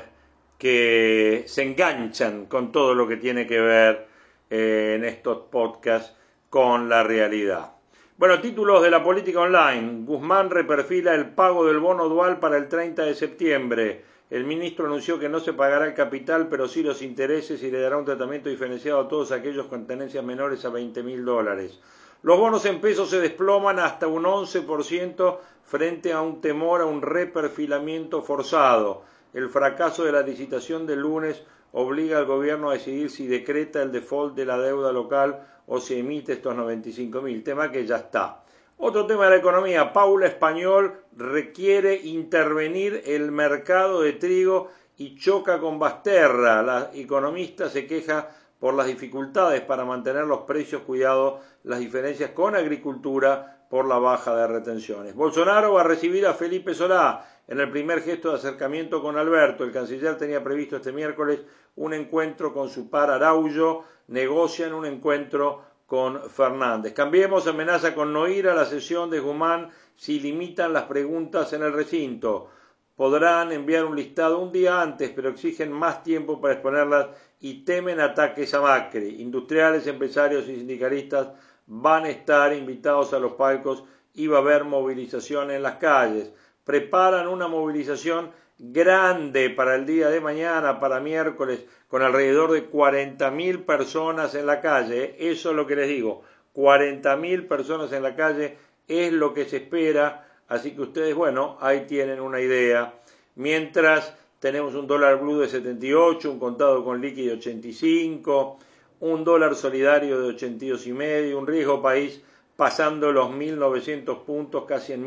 que 0.59 1.43
se 1.47 1.63
enganchan 1.63 2.45
con 2.45 2.71
todo 2.71 2.93
lo 2.93 3.07
que 3.07 3.17
tiene 3.17 3.47
que 3.47 3.59
ver 3.59 4.07
eh, 4.51 4.93
en 4.95 5.05
estos 5.05 5.39
podcasts 5.49 6.15
con 6.51 6.87
la 6.87 7.01
realidad. 7.01 7.78
Bueno, 8.19 8.41
títulos 8.41 8.83
de 8.83 8.91
la 8.91 9.01
política 9.01 9.39
online. 9.39 10.03
Guzmán 10.03 10.49
reperfila 10.49 11.15
el 11.15 11.29
pago 11.29 11.65
del 11.65 11.79
bono 11.79 12.09
dual 12.09 12.37
para 12.37 12.57
el 12.57 12.67
30 12.67 13.03
de 13.03 13.15
septiembre. 13.15 14.03
El 14.29 14.43
ministro 14.43 14.87
anunció 14.87 15.17
que 15.17 15.29
no 15.29 15.39
se 15.39 15.53
pagará 15.53 15.85
el 15.85 15.93
capital, 15.93 16.49
pero 16.49 16.67
sí 16.67 16.83
los 16.83 17.01
intereses 17.01 17.63
y 17.63 17.71
le 17.71 17.79
dará 17.79 17.95
un 17.95 18.03
tratamiento 18.03 18.49
diferenciado 18.49 18.99
a 18.99 19.07
todos 19.07 19.31
aquellos 19.31 19.67
con 19.67 19.87
tenencias 19.87 20.21
menores 20.21 20.65
a 20.65 20.69
20 20.69 21.01
mil 21.01 21.23
dólares. 21.23 21.79
Los 22.21 22.37
bonos 22.37 22.65
en 22.65 22.81
pesos 22.81 23.09
se 23.09 23.21
desploman 23.21 23.79
hasta 23.79 24.07
un 24.07 24.25
11% 24.25 25.37
frente 25.63 26.11
a 26.11 26.19
un 26.19 26.41
temor 26.41 26.81
a 26.81 26.87
un 26.87 27.01
reperfilamiento 27.01 28.21
forzado. 28.21 29.03
El 29.33 29.47
fracaso 29.47 30.03
de 30.03 30.11
la 30.11 30.23
licitación 30.23 30.85
del 30.85 30.99
lunes 30.99 31.41
obliga 31.71 32.17
al 32.17 32.25
gobierno 32.25 32.69
a 32.69 32.73
decidir 32.73 33.11
si 33.11 33.27
decreta 33.27 33.81
el 33.81 33.93
default 33.93 34.35
de 34.35 34.45
la 34.45 34.59
deuda 34.59 34.91
local 34.91 35.58
o 35.69 35.79
se 35.79 35.99
emite 35.99 36.33
estos 36.33 36.55
95.000, 36.55 37.43
tema 37.43 37.71
que 37.71 37.85
ya 37.85 37.97
está. 37.97 38.43
Otro 38.77 39.05
tema 39.05 39.25
de 39.25 39.31
la 39.31 39.35
economía, 39.37 39.93
Paula 39.93 40.25
Español 40.25 41.01
requiere 41.15 41.95
intervenir 41.95 43.03
el 43.05 43.31
mercado 43.31 44.01
de 44.01 44.13
trigo 44.13 44.69
y 44.97 45.15
choca 45.15 45.59
con 45.59 45.77
Basterra. 45.77 46.63
La 46.63 46.89
economista 46.93 47.69
se 47.69 47.85
queja 47.85 48.29
por 48.59 48.73
las 48.73 48.87
dificultades 48.87 49.61
para 49.61 49.85
mantener 49.85 50.25
los 50.25 50.39
precios, 50.39 50.81
cuidado, 50.81 51.39
las 51.63 51.79
diferencias 51.79 52.31
con 52.31 52.55
agricultura 52.55 53.65
por 53.69 53.87
la 53.87 53.99
baja 53.99 54.35
de 54.35 54.47
retenciones. 54.47 55.13
Bolsonaro 55.13 55.73
va 55.73 55.81
a 55.81 55.85
recibir 55.85 56.25
a 56.25 56.33
Felipe 56.33 56.73
Solá 56.73 57.25
en 57.49 57.59
el 57.59 57.71
primer 57.71 58.01
gesto 58.03 58.29
de 58.29 58.35
acercamiento 58.35 59.01
con 59.01 59.17
Alberto. 59.17 59.63
El 59.63 59.71
canciller 59.71 60.17
tenía 60.17 60.43
previsto 60.43 60.77
este 60.77 60.91
miércoles 60.91 61.39
un 61.75 61.93
encuentro 61.93 62.53
con 62.53 62.69
su 62.69 62.89
par 62.89 63.09
Araullo 63.09 63.83
negocian 64.07 64.73
un 64.73 64.85
encuentro 64.85 65.63
con 65.87 66.29
Fernández. 66.29 66.93
Cambiemos 66.93 67.47
amenaza 67.47 67.95
con 67.95 68.13
no 68.13 68.27
ir 68.27 68.47
a 68.47 68.53
la 68.53 68.65
sesión 68.65 69.09
de 69.09 69.19
Guzmán 69.19 69.69
si 69.95 70.19
limitan 70.19 70.73
las 70.73 70.83
preguntas 70.83 71.51
en 71.53 71.63
el 71.63 71.73
recinto. 71.73 72.51
Podrán 72.95 73.51
enviar 73.51 73.85
un 73.85 73.95
listado 73.95 74.39
un 74.39 74.51
día 74.51 74.79
antes, 74.79 75.09
pero 75.15 75.29
exigen 75.29 75.71
más 75.71 76.03
tiempo 76.03 76.39
para 76.39 76.53
exponerlas 76.53 77.07
y 77.39 77.63
temen 77.63 77.99
ataques 77.99 78.53
a 78.53 78.61
Macri. 78.61 79.21
Industriales, 79.21 79.87
empresarios 79.87 80.47
y 80.47 80.57
sindicalistas 80.57 81.29
van 81.65 82.05
a 82.05 82.09
estar 82.09 82.53
invitados 82.53 83.13
a 83.13 83.19
los 83.19 83.33
palcos 83.33 83.83
y 84.13 84.27
va 84.27 84.37
a 84.37 84.41
haber 84.41 84.65
movilización 84.65 85.49
en 85.49 85.63
las 85.63 85.77
calles. 85.77 86.31
Preparan 86.69 87.27
una 87.27 87.47
movilización 87.47 88.29
grande 88.59 89.49
para 89.49 89.73
el 89.73 89.87
día 89.87 90.11
de 90.11 90.21
mañana, 90.21 90.79
para 90.79 90.99
miércoles, 90.99 91.65
con 91.87 92.03
alrededor 92.03 92.51
de 92.51 92.69
40.000 92.69 93.65
personas 93.65 94.35
en 94.35 94.45
la 94.45 94.61
calle. 94.61 95.15
Eso 95.17 95.49
es 95.49 95.55
lo 95.55 95.65
que 95.65 95.75
les 95.75 95.87
digo, 95.87 96.21
40.000 96.53 97.47
personas 97.47 97.91
en 97.91 98.03
la 98.03 98.15
calle 98.15 98.59
es 98.87 99.11
lo 99.11 99.33
que 99.33 99.45
se 99.45 99.57
espera, 99.57 100.27
así 100.47 100.75
que 100.75 100.81
ustedes, 100.81 101.15
bueno, 101.15 101.57
ahí 101.59 101.87
tienen 101.87 102.19
una 102.19 102.39
idea. 102.39 102.93
Mientras 103.33 104.15
tenemos 104.39 104.75
un 104.75 104.85
dólar 104.85 105.19
blue 105.19 105.39
de 105.39 105.47
78, 105.47 106.31
un 106.31 106.39
contado 106.39 106.85
con 106.85 107.01
líquido 107.01 107.31
de 107.31 107.39
85, 107.39 108.59
un 108.99 109.23
dólar 109.23 109.55
solidario 109.55 110.21
de 110.21 110.27
82 110.35 110.85
y 110.85 110.93
medio, 110.93 111.39
un 111.39 111.47
riesgo 111.47 111.81
país 111.81 112.21
pasando 112.55 113.11
los 113.11 113.31
1.900 113.31 114.23
puntos, 114.23 114.65
casi 114.65 114.93
en 114.93 115.03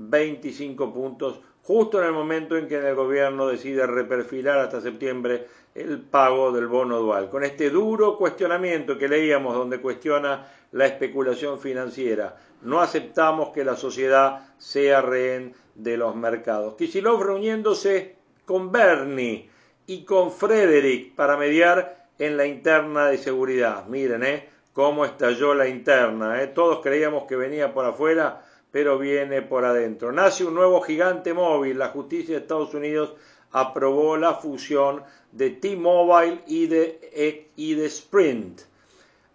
1.925 0.00 0.92
puntos 0.92 1.40
justo 1.62 2.00
en 2.00 2.06
el 2.06 2.12
momento 2.12 2.56
en 2.56 2.66
que 2.66 2.76
el 2.76 2.94
gobierno 2.94 3.46
decide 3.46 3.86
reperfilar 3.86 4.58
hasta 4.58 4.80
septiembre 4.80 5.46
el 5.74 6.00
pago 6.00 6.50
del 6.52 6.66
bono 6.66 6.98
dual. 6.98 7.28
Con 7.28 7.44
este 7.44 7.70
duro 7.70 8.16
cuestionamiento 8.16 8.98
que 8.98 9.08
leíamos 9.08 9.54
donde 9.54 9.80
cuestiona 9.80 10.48
la 10.72 10.86
especulación 10.86 11.60
financiera, 11.60 12.36
no 12.62 12.80
aceptamos 12.80 13.50
que 13.50 13.64
la 13.64 13.76
sociedad 13.76 14.48
sea 14.58 15.00
rehén 15.00 15.54
de 15.74 15.96
los 15.96 16.16
mercados. 16.16 16.74
Kicillof 16.74 17.22
reuniéndose 17.22 18.16
con 18.44 18.72
Bernie 18.72 19.48
y 19.86 20.04
con 20.04 20.32
Frederick 20.32 21.14
para 21.14 21.36
mediar 21.36 22.06
en 22.18 22.36
la 22.36 22.46
interna 22.46 23.06
de 23.06 23.18
seguridad. 23.18 23.86
Miren, 23.86 24.24
¿eh? 24.24 24.48
Cómo 24.72 25.04
estalló 25.04 25.54
la 25.54 25.68
interna, 25.68 26.42
¿eh? 26.42 26.48
Todos 26.48 26.80
creíamos 26.80 27.24
que 27.24 27.36
venía 27.36 27.72
por 27.72 27.84
afuera, 27.84 28.42
pero 28.70 28.98
viene 28.98 29.42
por 29.42 29.64
adentro. 29.64 30.12
Nace 30.12 30.44
un 30.44 30.54
nuevo 30.54 30.80
gigante 30.80 31.34
móvil. 31.34 31.78
La 31.78 31.88
justicia 31.88 32.34
de 32.34 32.42
Estados 32.42 32.74
Unidos 32.74 33.14
aprobó 33.52 34.16
la 34.16 34.34
fusión 34.34 35.02
de 35.32 35.50
T-Mobile 35.50 36.42
y 36.46 36.66
de, 36.66 37.50
y 37.56 37.74
de 37.74 37.86
Sprint. 37.86 38.60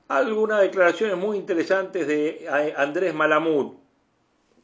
Algunas 0.08 0.62
declaraciones 0.62 1.18
muy 1.18 1.38
interesantes 1.38 2.08
de 2.08 2.48
Andrés 2.78 3.14
Malamud, 3.14 3.74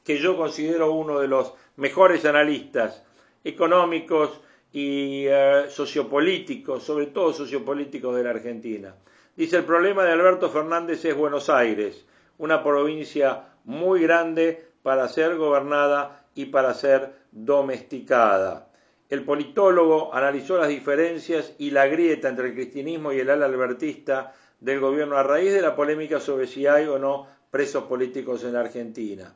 que 0.04 0.18
yo 0.18 0.38
considero 0.38 0.92
uno 0.94 1.20
de 1.20 1.28
los 1.28 1.54
mejores 1.78 2.26
analistas 2.26 3.04
económicos 3.44 4.40
y 4.72 5.26
eh, 5.28 5.66
sociopolíticos, 5.70 6.84
sobre 6.84 7.08
todo 7.08 7.34
sociopolíticos 7.34 8.16
de 8.16 8.24
la 8.24 8.30
Argentina. 8.30 8.96
Dice, 9.36 9.58
el 9.58 9.64
problema 9.64 10.04
de 10.04 10.12
Alberto 10.12 10.50
Fernández 10.50 11.04
es 11.04 11.16
Buenos 11.16 11.50
Aires, 11.50 12.06
una 12.38 12.64
provincia 12.64 13.51
muy 13.64 14.02
grande 14.02 14.66
para 14.84 15.08
ser 15.08 15.38
gobernada 15.38 16.26
y 16.36 16.46
para 16.46 16.74
ser 16.74 17.14
domesticada. 17.32 18.68
El 19.10 19.24
politólogo 19.26 20.14
analizó 20.14 20.58
las 20.58 20.70
diferencias 20.70 21.54
y 21.58 21.72
la 21.72 21.88
grieta 21.88 22.30
entre 22.30 22.48
el 22.48 22.54
cristianismo 22.54 23.12
y 23.12 23.20
el 23.20 23.30
ala 23.30 23.46
albertista 23.46 24.34
del 24.60 24.80
gobierno 24.80 25.18
a 25.18 25.24
raíz 25.24 25.52
de 25.52 25.62
la 25.62 25.76
polémica 25.76 26.20
sobre 26.20 26.48
si 26.48 26.66
hay 26.66 26.86
o 26.86 26.98
no 26.98 27.28
presos 27.50 27.84
políticos 27.84 28.44
en 28.44 28.54
la 28.54 28.62
Argentina. 28.62 29.36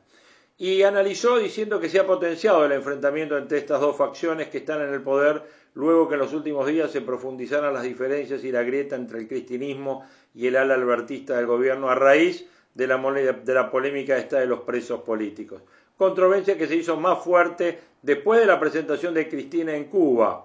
Y 0.56 0.82
analizó 0.82 1.36
diciendo 1.36 1.78
que 1.78 1.90
se 1.90 1.98
ha 1.98 2.06
potenciado 2.06 2.64
el 2.64 2.72
enfrentamiento 2.72 3.36
entre 3.36 3.58
estas 3.58 3.80
dos 3.80 3.94
facciones 3.94 4.48
que 4.48 4.58
están 4.58 4.80
en 4.80 4.94
el 4.94 5.02
poder 5.02 5.42
luego 5.74 6.08
que 6.08 6.14
en 6.14 6.20
los 6.20 6.32
últimos 6.32 6.66
días 6.66 6.90
se 6.90 7.02
profundizaran 7.02 7.74
las 7.74 7.82
diferencias 7.82 8.42
y 8.44 8.50
la 8.50 8.62
grieta 8.62 8.96
entre 8.96 9.18
el 9.18 9.28
cristianismo 9.28 10.06
y 10.34 10.46
el 10.46 10.56
ala 10.56 10.72
albertista 10.72 11.36
del 11.36 11.44
gobierno 11.44 11.90
a 11.90 11.94
raíz 11.94 12.48
de 12.76 12.86
la, 12.86 12.98
de 12.98 13.54
la 13.54 13.70
polémica 13.70 14.18
esta 14.18 14.38
de 14.38 14.46
los 14.46 14.60
presos 14.60 15.00
políticos. 15.00 15.62
Controversia 15.96 16.58
que 16.58 16.66
se 16.66 16.76
hizo 16.76 16.96
más 16.98 17.24
fuerte 17.24 17.78
después 18.02 18.38
de 18.38 18.46
la 18.46 18.60
presentación 18.60 19.14
de 19.14 19.28
Cristina 19.28 19.74
en 19.74 19.84
Cuba. 19.84 20.44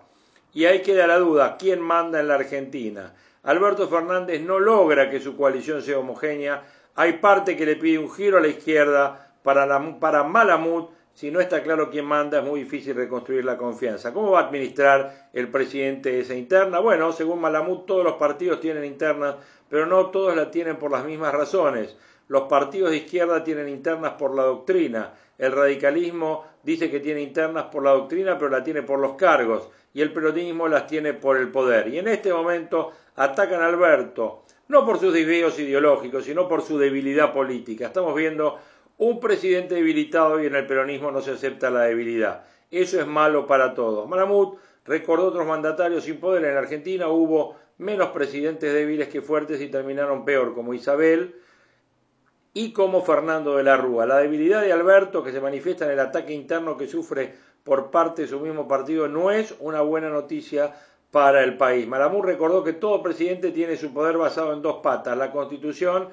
Y 0.53 0.65
ahí 0.65 0.81
queda 0.81 1.07
la 1.07 1.19
duda, 1.19 1.57
¿quién 1.59 1.81
manda 1.81 2.21
en 2.21 2.29
la 2.29 2.35
Argentina? 2.35 3.13
Alberto 3.43 3.89
Fernández 3.89 4.41
no 4.41 4.59
logra 4.59 5.09
que 5.09 5.19
su 5.19 5.35
coalición 5.35 5.81
sea 5.81 5.99
homogénea. 5.99 6.63
Hay 6.95 7.13
parte 7.13 7.57
que 7.57 7.65
le 7.65 7.75
pide 7.75 7.97
un 7.97 8.11
giro 8.11 8.37
a 8.37 8.41
la 8.41 8.47
izquierda 8.47 9.33
para, 9.43 9.65
la, 9.65 9.99
para 9.99 10.23
Malamud. 10.23 10.85
Si 11.13 11.31
no 11.31 11.41
está 11.41 11.61
claro 11.63 11.89
quién 11.89 12.05
manda, 12.05 12.39
es 12.39 12.45
muy 12.45 12.61
difícil 12.63 12.95
reconstruir 12.95 13.43
la 13.43 13.57
confianza. 13.57 14.13
¿Cómo 14.13 14.31
va 14.31 14.39
a 14.39 14.43
administrar 14.43 15.29
el 15.33 15.49
presidente 15.49 16.19
esa 16.19 16.33
interna? 16.35 16.79
Bueno, 16.79 17.11
según 17.11 17.41
Malamud, 17.41 17.79
todos 17.79 18.05
los 18.05 18.13
partidos 18.13 18.61
tienen 18.61 18.85
internas, 18.85 19.35
pero 19.69 19.85
no 19.85 20.07
todos 20.11 20.35
la 20.35 20.49
tienen 20.51 20.77
por 20.77 20.91
las 20.91 21.03
mismas 21.03 21.33
razones. 21.33 21.97
Los 22.31 22.43
partidos 22.43 22.91
de 22.91 22.95
izquierda 22.95 23.43
tienen 23.43 23.67
internas 23.67 24.13
por 24.13 24.33
la 24.33 24.43
doctrina. 24.43 25.11
El 25.37 25.51
radicalismo 25.51 26.45
dice 26.63 26.89
que 26.89 27.01
tiene 27.01 27.21
internas 27.21 27.65
por 27.65 27.83
la 27.83 27.91
doctrina, 27.91 28.37
pero 28.37 28.49
la 28.49 28.63
tiene 28.63 28.83
por 28.83 28.99
los 28.99 29.15
cargos. 29.15 29.67
Y 29.93 29.99
el 29.99 30.13
peronismo 30.13 30.69
las 30.69 30.87
tiene 30.87 31.13
por 31.13 31.35
el 31.35 31.49
poder. 31.49 31.89
Y 31.89 31.99
en 31.99 32.07
este 32.07 32.31
momento 32.31 32.93
atacan 33.17 33.61
a 33.61 33.65
Alberto, 33.65 34.45
no 34.69 34.85
por 34.85 34.97
sus 34.97 35.13
desvíos 35.13 35.59
ideológicos, 35.59 36.23
sino 36.23 36.47
por 36.47 36.61
su 36.61 36.77
debilidad 36.77 37.33
política. 37.33 37.87
Estamos 37.87 38.15
viendo 38.15 38.59
un 38.99 39.19
presidente 39.19 39.75
debilitado 39.75 40.41
y 40.41 40.45
en 40.45 40.55
el 40.55 40.65
peronismo 40.65 41.11
no 41.11 41.19
se 41.19 41.31
acepta 41.31 41.69
la 41.69 41.81
debilidad. 41.81 42.45
Eso 42.71 42.97
es 43.01 43.07
malo 43.07 43.45
para 43.45 43.73
todos. 43.73 44.07
Malamud 44.07 44.55
recordó 44.85 45.25
otros 45.25 45.45
mandatarios 45.45 46.05
sin 46.05 46.15
poder. 46.21 46.45
En 46.45 46.55
Argentina 46.55 47.09
hubo 47.09 47.57
menos 47.77 48.11
presidentes 48.11 48.71
débiles 48.71 49.09
que 49.09 49.21
fuertes 49.21 49.59
y 49.59 49.67
terminaron 49.67 50.23
peor, 50.23 50.53
como 50.53 50.73
Isabel, 50.73 51.35
y 52.53 52.73
como 52.73 53.03
Fernando 53.03 53.57
de 53.57 53.63
la 53.63 53.77
Rúa. 53.77 54.05
La 54.05 54.17
debilidad 54.17 54.61
de 54.61 54.73
Alberto, 54.73 55.23
que 55.23 55.31
se 55.31 55.41
manifiesta 55.41 55.85
en 55.85 55.91
el 55.91 55.99
ataque 55.99 56.33
interno 56.33 56.77
que 56.77 56.87
sufre 56.87 57.33
por 57.63 57.91
parte 57.91 58.23
de 58.23 58.27
su 58.27 58.39
mismo 58.39 58.67
partido, 58.67 59.07
no 59.07 59.31
es 59.31 59.55
una 59.59 59.81
buena 59.81 60.09
noticia 60.09 60.73
para 61.11 61.43
el 61.43 61.57
país. 61.57 61.87
Malamud 61.87 62.23
recordó 62.23 62.63
que 62.63 62.73
todo 62.73 63.03
presidente 63.03 63.51
tiene 63.51 63.77
su 63.77 63.93
poder 63.93 64.17
basado 64.17 64.53
en 64.53 64.61
dos 64.61 64.77
patas, 64.81 65.17
la 65.17 65.31
constitución 65.31 66.09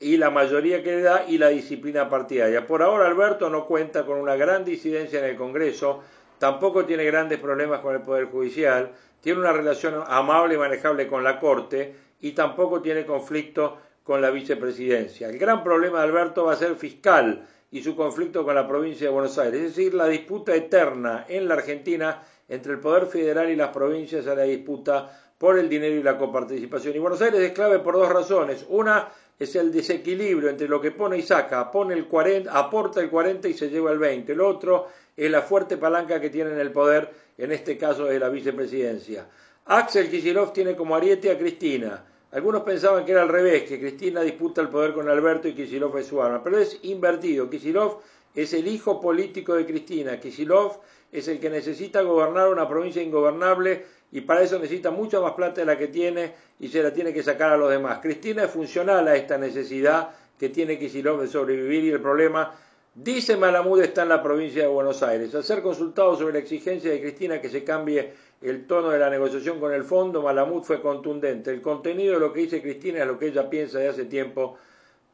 y 0.00 0.16
la 0.16 0.30
mayoría 0.30 0.82
que 0.82 0.96
le 0.96 1.02
da 1.02 1.24
y 1.26 1.38
la 1.38 1.48
disciplina 1.48 2.08
partidaria. 2.08 2.66
Por 2.66 2.82
ahora 2.82 3.06
Alberto 3.06 3.48
no 3.48 3.66
cuenta 3.66 4.04
con 4.04 4.18
una 4.18 4.36
gran 4.36 4.64
disidencia 4.64 5.18
en 5.20 5.26
el 5.26 5.36
Congreso, 5.36 6.02
tampoco 6.38 6.84
tiene 6.84 7.04
grandes 7.04 7.38
problemas 7.38 7.80
con 7.80 7.94
el 7.94 8.02
Poder 8.02 8.26
Judicial, 8.26 8.92
tiene 9.20 9.40
una 9.40 9.52
relación 9.52 10.02
amable 10.06 10.54
y 10.54 10.58
manejable 10.58 11.06
con 11.06 11.22
la 11.22 11.38
Corte 11.38 11.94
y 12.20 12.32
tampoco 12.32 12.82
tiene 12.82 13.06
conflicto 13.06 13.78
con 14.04 14.20
la 14.20 14.30
vicepresidencia. 14.30 15.28
El 15.28 15.38
gran 15.38 15.64
problema 15.64 15.98
de 15.98 16.04
Alberto 16.04 16.44
va 16.44 16.52
a 16.52 16.56
ser 16.56 16.76
fiscal 16.76 17.44
y 17.72 17.82
su 17.82 17.96
conflicto 17.96 18.44
con 18.44 18.54
la 18.54 18.68
provincia 18.68 19.08
de 19.08 19.12
Buenos 19.12 19.36
Aires, 19.38 19.60
es 19.60 19.76
decir, 19.76 19.94
la 19.94 20.06
disputa 20.06 20.54
eterna 20.54 21.24
en 21.28 21.48
la 21.48 21.54
Argentina 21.54 22.22
entre 22.48 22.74
el 22.74 22.80
Poder 22.80 23.06
Federal 23.06 23.50
y 23.50 23.56
las 23.56 23.70
provincias 23.70 24.26
a 24.26 24.34
la 24.34 24.42
disputa 24.42 25.32
por 25.38 25.58
el 25.58 25.68
dinero 25.68 25.96
y 25.96 26.02
la 26.02 26.16
coparticipación. 26.16 26.94
Y 26.94 26.98
Buenos 26.98 27.20
Aires 27.22 27.40
es 27.40 27.52
clave 27.52 27.80
por 27.80 27.94
dos 27.94 28.08
razones. 28.08 28.64
Una 28.68 29.08
es 29.38 29.56
el 29.56 29.72
desequilibrio 29.72 30.48
entre 30.48 30.68
lo 30.68 30.80
que 30.80 30.92
pone 30.92 31.18
y 31.18 31.22
saca, 31.22 31.70
pone 31.70 31.94
el 31.94 32.06
40, 32.06 32.56
aporta 32.56 33.00
el 33.00 33.10
40 33.10 33.48
y 33.48 33.54
se 33.54 33.70
lleva 33.70 33.90
el 33.90 33.98
20. 33.98 34.32
El 34.32 34.40
otro 34.40 34.88
es 35.16 35.30
la 35.30 35.42
fuerte 35.42 35.76
palanca 35.76 36.20
que 36.20 36.30
tiene 36.30 36.52
en 36.52 36.60
el 36.60 36.70
poder, 36.70 37.10
en 37.38 37.50
este 37.52 37.76
caso 37.76 38.04
de 38.04 38.18
la 38.18 38.28
vicepresidencia. 38.28 39.26
Axel 39.66 40.10
Kicillof 40.10 40.52
tiene 40.52 40.76
como 40.76 40.94
ariete 40.94 41.30
a 41.30 41.38
Cristina. 41.38 42.04
Algunos 42.34 42.62
pensaban 42.62 43.04
que 43.04 43.12
era 43.12 43.22
al 43.22 43.28
revés, 43.28 43.62
que 43.62 43.78
Cristina 43.78 44.20
disputa 44.20 44.60
el 44.60 44.68
poder 44.68 44.92
con 44.92 45.08
Alberto 45.08 45.46
y 45.46 45.54
Kicillof 45.54 45.94
es 45.94 46.08
su 46.08 46.20
arma, 46.20 46.42
pero 46.42 46.58
es 46.58 46.80
invertido. 46.82 47.48
Kicillof 47.48 47.98
es 48.34 48.52
el 48.54 48.66
hijo 48.66 49.00
político 49.00 49.54
de 49.54 49.64
Cristina. 49.64 50.18
Kicillof 50.18 50.78
es 51.12 51.28
el 51.28 51.38
que 51.38 51.48
necesita 51.48 52.02
gobernar 52.02 52.48
una 52.48 52.68
provincia 52.68 53.00
ingobernable 53.00 53.84
y 54.10 54.22
para 54.22 54.42
eso 54.42 54.58
necesita 54.58 54.90
mucha 54.90 55.20
más 55.20 55.34
plata 55.34 55.60
de 55.60 55.66
la 55.66 55.78
que 55.78 55.86
tiene 55.86 56.32
y 56.58 56.66
se 56.66 56.82
la 56.82 56.92
tiene 56.92 57.14
que 57.14 57.22
sacar 57.22 57.52
a 57.52 57.56
los 57.56 57.70
demás. 57.70 58.00
Cristina 58.02 58.42
es 58.42 58.50
funcional 58.50 59.06
a 59.06 59.14
esta 59.14 59.38
necesidad 59.38 60.10
que 60.36 60.48
tiene 60.48 60.76
Kicillof 60.76 61.20
de 61.20 61.28
sobrevivir 61.28 61.84
y 61.84 61.90
el 61.90 62.00
problema, 62.00 62.52
dice 62.94 63.36
Malamud, 63.36 63.80
está 63.80 64.02
en 64.02 64.08
la 64.08 64.22
provincia 64.22 64.62
de 64.62 64.68
Buenos 64.68 65.02
Aires. 65.02 65.34
Al 65.34 65.44
ser 65.44 65.62
consultado 65.62 66.16
sobre 66.16 66.34
la 66.34 66.38
exigencia 66.38 66.90
de 66.90 67.00
Cristina 67.00 67.40
que 67.40 67.48
se 67.48 67.64
cambie 67.64 68.12
el 68.40 68.66
tono 68.66 68.90
de 68.90 68.98
la 68.98 69.10
negociación 69.10 69.58
con 69.60 69.72
el 69.72 69.84
fondo, 69.84 70.22
Malamud 70.22 70.62
fue 70.62 70.80
contundente. 70.80 71.50
El 71.50 71.62
contenido 71.62 72.14
de 72.14 72.20
lo 72.20 72.32
que 72.32 72.40
dice 72.40 72.62
Cristina 72.62 73.00
es 73.00 73.06
lo 73.06 73.18
que 73.18 73.28
ella 73.28 73.48
piensa 73.50 73.78
de 73.78 73.88
hace 73.88 74.04
tiempo, 74.04 74.58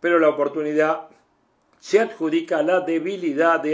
pero 0.01 0.19
la 0.19 0.29
oportunidad 0.29 1.09
se 1.79 2.01
adjudica 2.01 2.63
la 2.63 2.81
debilidad 2.81 3.61
de, 3.61 3.71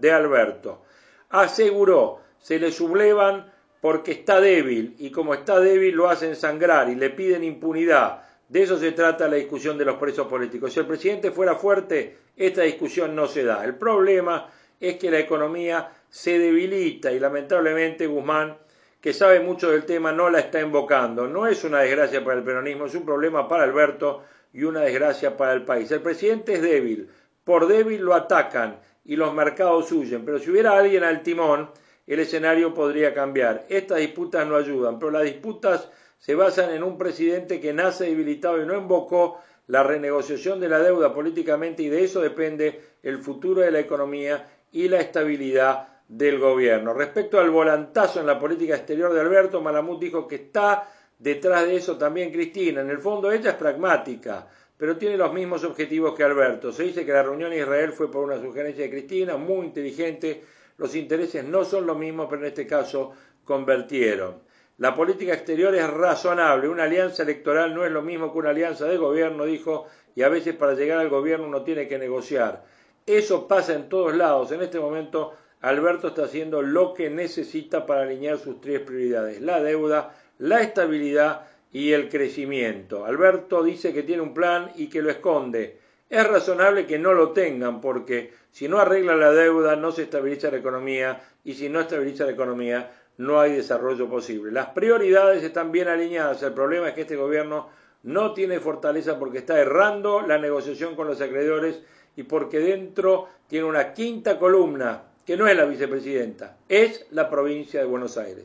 de 0.00 0.12
Alberto. 0.12 0.82
Aseguró, 1.30 2.20
se 2.38 2.58
le 2.58 2.70
sublevan 2.70 3.52
porque 3.80 4.12
está 4.12 4.40
débil 4.40 4.94
y 4.98 5.10
como 5.10 5.34
está 5.34 5.58
débil 5.58 5.96
lo 5.96 6.08
hacen 6.08 6.36
sangrar 6.36 6.88
y 6.88 6.94
le 6.94 7.10
piden 7.10 7.42
impunidad. 7.42 8.22
De 8.48 8.62
eso 8.62 8.78
se 8.78 8.92
trata 8.92 9.28
la 9.28 9.36
discusión 9.36 9.76
de 9.78 9.84
los 9.84 9.96
presos 9.96 10.28
políticos. 10.28 10.72
Si 10.72 10.78
el 10.78 10.86
presidente 10.86 11.32
fuera 11.32 11.56
fuerte, 11.56 12.16
esta 12.36 12.62
discusión 12.62 13.14
no 13.14 13.26
se 13.26 13.44
da. 13.44 13.64
El 13.64 13.74
problema 13.76 14.48
es 14.80 14.96
que 14.96 15.10
la 15.10 15.18
economía 15.18 15.90
se 16.08 16.38
debilita 16.38 17.12
y 17.12 17.20
lamentablemente 17.20 18.06
Guzmán, 18.06 18.58
que 19.00 19.12
sabe 19.12 19.40
mucho 19.40 19.70
del 19.70 19.84
tema, 19.84 20.12
no 20.12 20.30
la 20.30 20.40
está 20.40 20.60
invocando. 20.60 21.26
No 21.26 21.46
es 21.46 21.64
una 21.64 21.80
desgracia 21.80 22.24
para 22.24 22.38
el 22.38 22.44
peronismo, 22.44 22.86
es 22.86 22.94
un 22.94 23.04
problema 23.04 23.48
para 23.48 23.64
Alberto 23.64 24.22
y 24.52 24.64
una 24.64 24.80
desgracia 24.80 25.36
para 25.36 25.52
el 25.52 25.64
país. 25.64 25.90
El 25.90 26.02
presidente 26.02 26.54
es 26.54 26.62
débil, 26.62 27.10
por 27.44 27.66
débil 27.66 28.02
lo 28.02 28.14
atacan 28.14 28.78
y 29.04 29.16
los 29.16 29.34
mercados 29.34 29.90
huyen, 29.92 30.24
pero 30.24 30.38
si 30.38 30.50
hubiera 30.50 30.76
alguien 30.76 31.04
al 31.04 31.22
timón, 31.22 31.70
el 32.06 32.20
escenario 32.20 32.74
podría 32.74 33.14
cambiar. 33.14 33.64
Estas 33.68 33.98
disputas 33.98 34.46
no 34.46 34.56
ayudan, 34.56 34.98
pero 34.98 35.10
las 35.10 35.24
disputas 35.24 35.88
se 36.18 36.34
basan 36.34 36.70
en 36.70 36.82
un 36.82 36.98
presidente 36.98 37.60
que 37.60 37.72
nace 37.72 38.04
debilitado 38.04 38.62
y 38.62 38.66
no 38.66 38.76
invocó 38.76 39.40
la 39.68 39.82
renegociación 39.82 40.60
de 40.60 40.68
la 40.68 40.78
deuda 40.78 41.14
políticamente 41.14 41.82
y 41.82 41.88
de 41.88 42.04
eso 42.04 42.20
depende 42.20 42.80
el 43.02 43.18
futuro 43.18 43.60
de 43.60 43.70
la 43.70 43.80
economía 43.80 44.48
y 44.72 44.88
la 44.88 45.00
estabilidad 45.00 45.88
del 46.08 46.38
gobierno. 46.38 46.92
Respecto 46.92 47.40
al 47.40 47.50
volantazo 47.50 48.20
en 48.20 48.26
la 48.26 48.38
política 48.38 48.76
exterior 48.76 49.12
de 49.12 49.20
Alberto, 49.20 49.60
Malamud 49.60 49.98
dijo 49.98 50.26
que 50.26 50.36
está 50.36 50.88
detrás 51.18 51.66
de 51.66 51.76
eso 51.76 51.96
también 51.96 52.32
Cristina. 52.32 52.80
En 52.80 52.90
el 52.90 52.98
fondo 52.98 53.30
ella 53.30 53.50
es 53.50 53.56
pragmática, 53.56 54.46
pero 54.76 54.96
tiene 54.96 55.16
los 55.16 55.32
mismos 55.32 55.64
objetivos 55.64 56.14
que 56.14 56.24
Alberto. 56.24 56.72
Se 56.72 56.82
dice 56.82 57.06
que 57.06 57.12
la 57.12 57.22
reunión 57.22 57.52
en 57.52 57.60
Israel 57.60 57.92
fue 57.92 58.10
por 58.10 58.24
una 58.24 58.40
sugerencia 58.40 58.84
de 58.84 58.90
Cristina, 58.90 59.36
muy 59.36 59.66
inteligente, 59.66 60.42
los 60.78 60.94
intereses 60.96 61.44
no 61.44 61.64
son 61.64 61.86
los 61.86 61.96
mismos, 61.96 62.26
pero 62.28 62.42
en 62.42 62.48
este 62.48 62.66
caso 62.66 63.12
convertieron. 63.44 64.40
La 64.82 64.96
política 64.96 65.32
exterior 65.32 65.72
es 65.76 65.88
razonable, 65.88 66.68
una 66.68 66.82
alianza 66.82 67.22
electoral 67.22 67.72
no 67.72 67.84
es 67.84 67.92
lo 67.92 68.02
mismo 68.02 68.32
que 68.32 68.38
una 68.40 68.50
alianza 68.50 68.86
de 68.86 68.96
gobierno, 68.96 69.44
dijo, 69.44 69.86
y 70.16 70.22
a 70.22 70.28
veces 70.28 70.56
para 70.56 70.74
llegar 70.74 70.98
al 70.98 71.08
gobierno 71.08 71.46
uno 71.46 71.62
tiene 71.62 71.86
que 71.86 72.00
negociar. 72.00 72.64
Eso 73.06 73.46
pasa 73.46 73.74
en 73.74 73.88
todos 73.88 74.12
lados. 74.16 74.50
En 74.50 74.60
este 74.60 74.80
momento 74.80 75.34
Alberto 75.60 76.08
está 76.08 76.24
haciendo 76.24 76.62
lo 76.62 76.94
que 76.94 77.10
necesita 77.10 77.86
para 77.86 78.02
alinear 78.02 78.38
sus 78.38 78.60
tres 78.60 78.80
prioridades, 78.80 79.40
la 79.40 79.62
deuda, 79.62 80.16
la 80.38 80.62
estabilidad 80.62 81.42
y 81.70 81.92
el 81.92 82.08
crecimiento. 82.08 83.04
Alberto 83.04 83.62
dice 83.62 83.92
que 83.92 84.02
tiene 84.02 84.22
un 84.22 84.34
plan 84.34 84.72
y 84.74 84.88
que 84.88 85.00
lo 85.00 85.10
esconde. 85.10 85.78
Es 86.10 86.26
razonable 86.26 86.86
que 86.86 86.98
no 86.98 87.14
lo 87.14 87.30
tengan 87.30 87.80
porque 87.80 88.32
si 88.50 88.66
no 88.66 88.80
arregla 88.80 89.14
la 89.14 89.30
deuda 89.30 89.76
no 89.76 89.92
se 89.92 90.02
estabiliza 90.02 90.50
la 90.50 90.56
economía 90.56 91.22
y 91.44 91.54
si 91.54 91.68
no 91.68 91.78
estabiliza 91.78 92.24
la 92.24 92.32
economía 92.32 92.90
no 93.18 93.40
hay 93.40 93.52
desarrollo 93.52 94.08
posible. 94.08 94.52
Las 94.52 94.68
prioridades 94.68 95.42
están 95.42 95.72
bien 95.72 95.88
alineadas. 95.88 96.42
El 96.42 96.52
problema 96.52 96.88
es 96.88 96.94
que 96.94 97.02
este 97.02 97.16
gobierno 97.16 97.68
no 98.02 98.32
tiene 98.32 98.60
fortaleza 98.60 99.18
porque 99.18 99.38
está 99.38 99.58
errando 99.58 100.22
la 100.22 100.38
negociación 100.38 100.96
con 100.96 101.06
los 101.06 101.20
acreedores 101.20 101.80
y 102.16 102.24
porque 102.24 102.58
dentro 102.58 103.28
tiene 103.46 103.66
una 103.66 103.92
quinta 103.92 104.38
columna 104.38 105.02
que 105.24 105.36
no 105.36 105.46
es 105.46 105.56
la 105.56 105.64
vicepresidenta, 105.64 106.56
es 106.68 107.06
la 107.10 107.30
provincia 107.30 107.80
de 107.80 107.86
Buenos 107.86 108.18
Aires. 108.18 108.44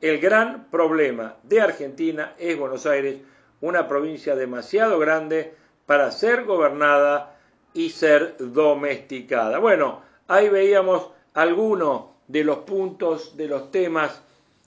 El 0.00 0.18
gran 0.18 0.70
problema 0.70 1.36
de 1.44 1.60
Argentina 1.60 2.34
es 2.38 2.58
Buenos 2.58 2.84
Aires, 2.84 3.20
una 3.60 3.88
provincia 3.88 4.34
demasiado 4.34 4.98
grande 4.98 5.54
para 5.86 6.10
ser 6.10 6.44
gobernada 6.44 7.36
y 7.72 7.90
ser 7.90 8.36
domesticada. 8.38 9.58
Bueno, 9.58 10.02
ahí 10.26 10.48
veíamos 10.48 11.10
algunos 11.32 12.15
de 12.28 12.44
los 12.44 12.58
puntos, 12.58 13.36
de 13.36 13.48
los 13.48 13.70
temas 13.70 14.22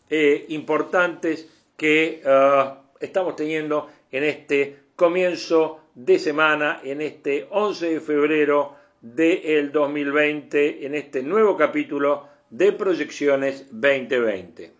eh, 0.09 0.45
importantes 0.49 1.47
que 1.77 2.21
ah, 2.25 2.81
estamos 2.99 3.35
teniendo 3.35 3.89
en 4.11 4.23
este 4.23 4.77
comienzo 4.95 5.81
de 5.95 6.19
semana, 6.19 6.81
en 6.83 7.01
este 7.01 7.47
11 7.49 7.93
de 7.93 7.99
febrero 7.99 8.75
del 9.01 9.71
2020, 9.71 10.85
en 10.85 10.95
este 10.95 11.23
nuevo 11.23 11.55
capítulo 11.55 12.27
de 12.49 12.71
Proyecciones 12.73 13.67
2020. 13.71 14.73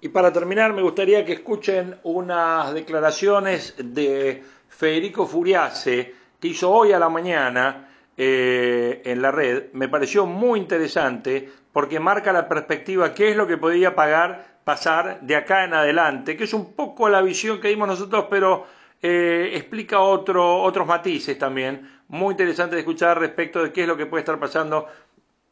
Y 0.00 0.08
para 0.08 0.32
terminar, 0.32 0.72
me 0.72 0.82
gustaría 0.82 1.24
que 1.24 1.34
escuchen 1.34 1.96
unas 2.02 2.72
declaraciones 2.74 3.74
de 3.78 4.42
Federico 4.68 5.26
Furiase, 5.26 6.12
que 6.40 6.48
hizo 6.48 6.70
hoy 6.70 6.92
a 6.92 6.98
la 6.98 7.08
mañana 7.08 7.88
eh, 8.18 9.02
en 9.04 9.20
la 9.20 9.30
red, 9.30 9.64
me 9.74 9.88
pareció 9.88 10.24
muy 10.24 10.58
interesante 10.58 11.50
porque 11.76 12.00
marca 12.00 12.32
la 12.32 12.48
perspectiva, 12.48 13.12
qué 13.12 13.28
es 13.28 13.36
lo 13.36 13.46
que 13.46 13.58
podía 13.58 13.94
pagar, 13.94 14.60
pasar 14.64 15.20
de 15.20 15.36
acá 15.36 15.62
en 15.62 15.74
adelante, 15.74 16.34
que 16.34 16.44
es 16.44 16.54
un 16.54 16.72
poco 16.72 17.10
la 17.10 17.20
visión 17.20 17.60
que 17.60 17.68
dimos 17.68 17.86
nosotros, 17.86 18.28
pero 18.30 18.66
eh, 19.02 19.50
explica 19.52 20.00
otro, 20.00 20.62
otros 20.62 20.86
matices 20.86 21.38
también, 21.38 22.00
muy 22.08 22.32
interesante 22.32 22.76
de 22.76 22.80
escuchar 22.80 23.20
respecto 23.20 23.62
de 23.62 23.74
qué 23.74 23.82
es 23.82 23.86
lo 23.86 23.98
que 23.98 24.06
puede 24.06 24.22
estar 24.22 24.38
pasando 24.38 24.86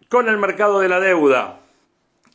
con 0.09 0.27
el 0.27 0.39
mercado 0.39 0.81
de 0.81 0.89
la 0.89 0.99
deuda 0.99 1.61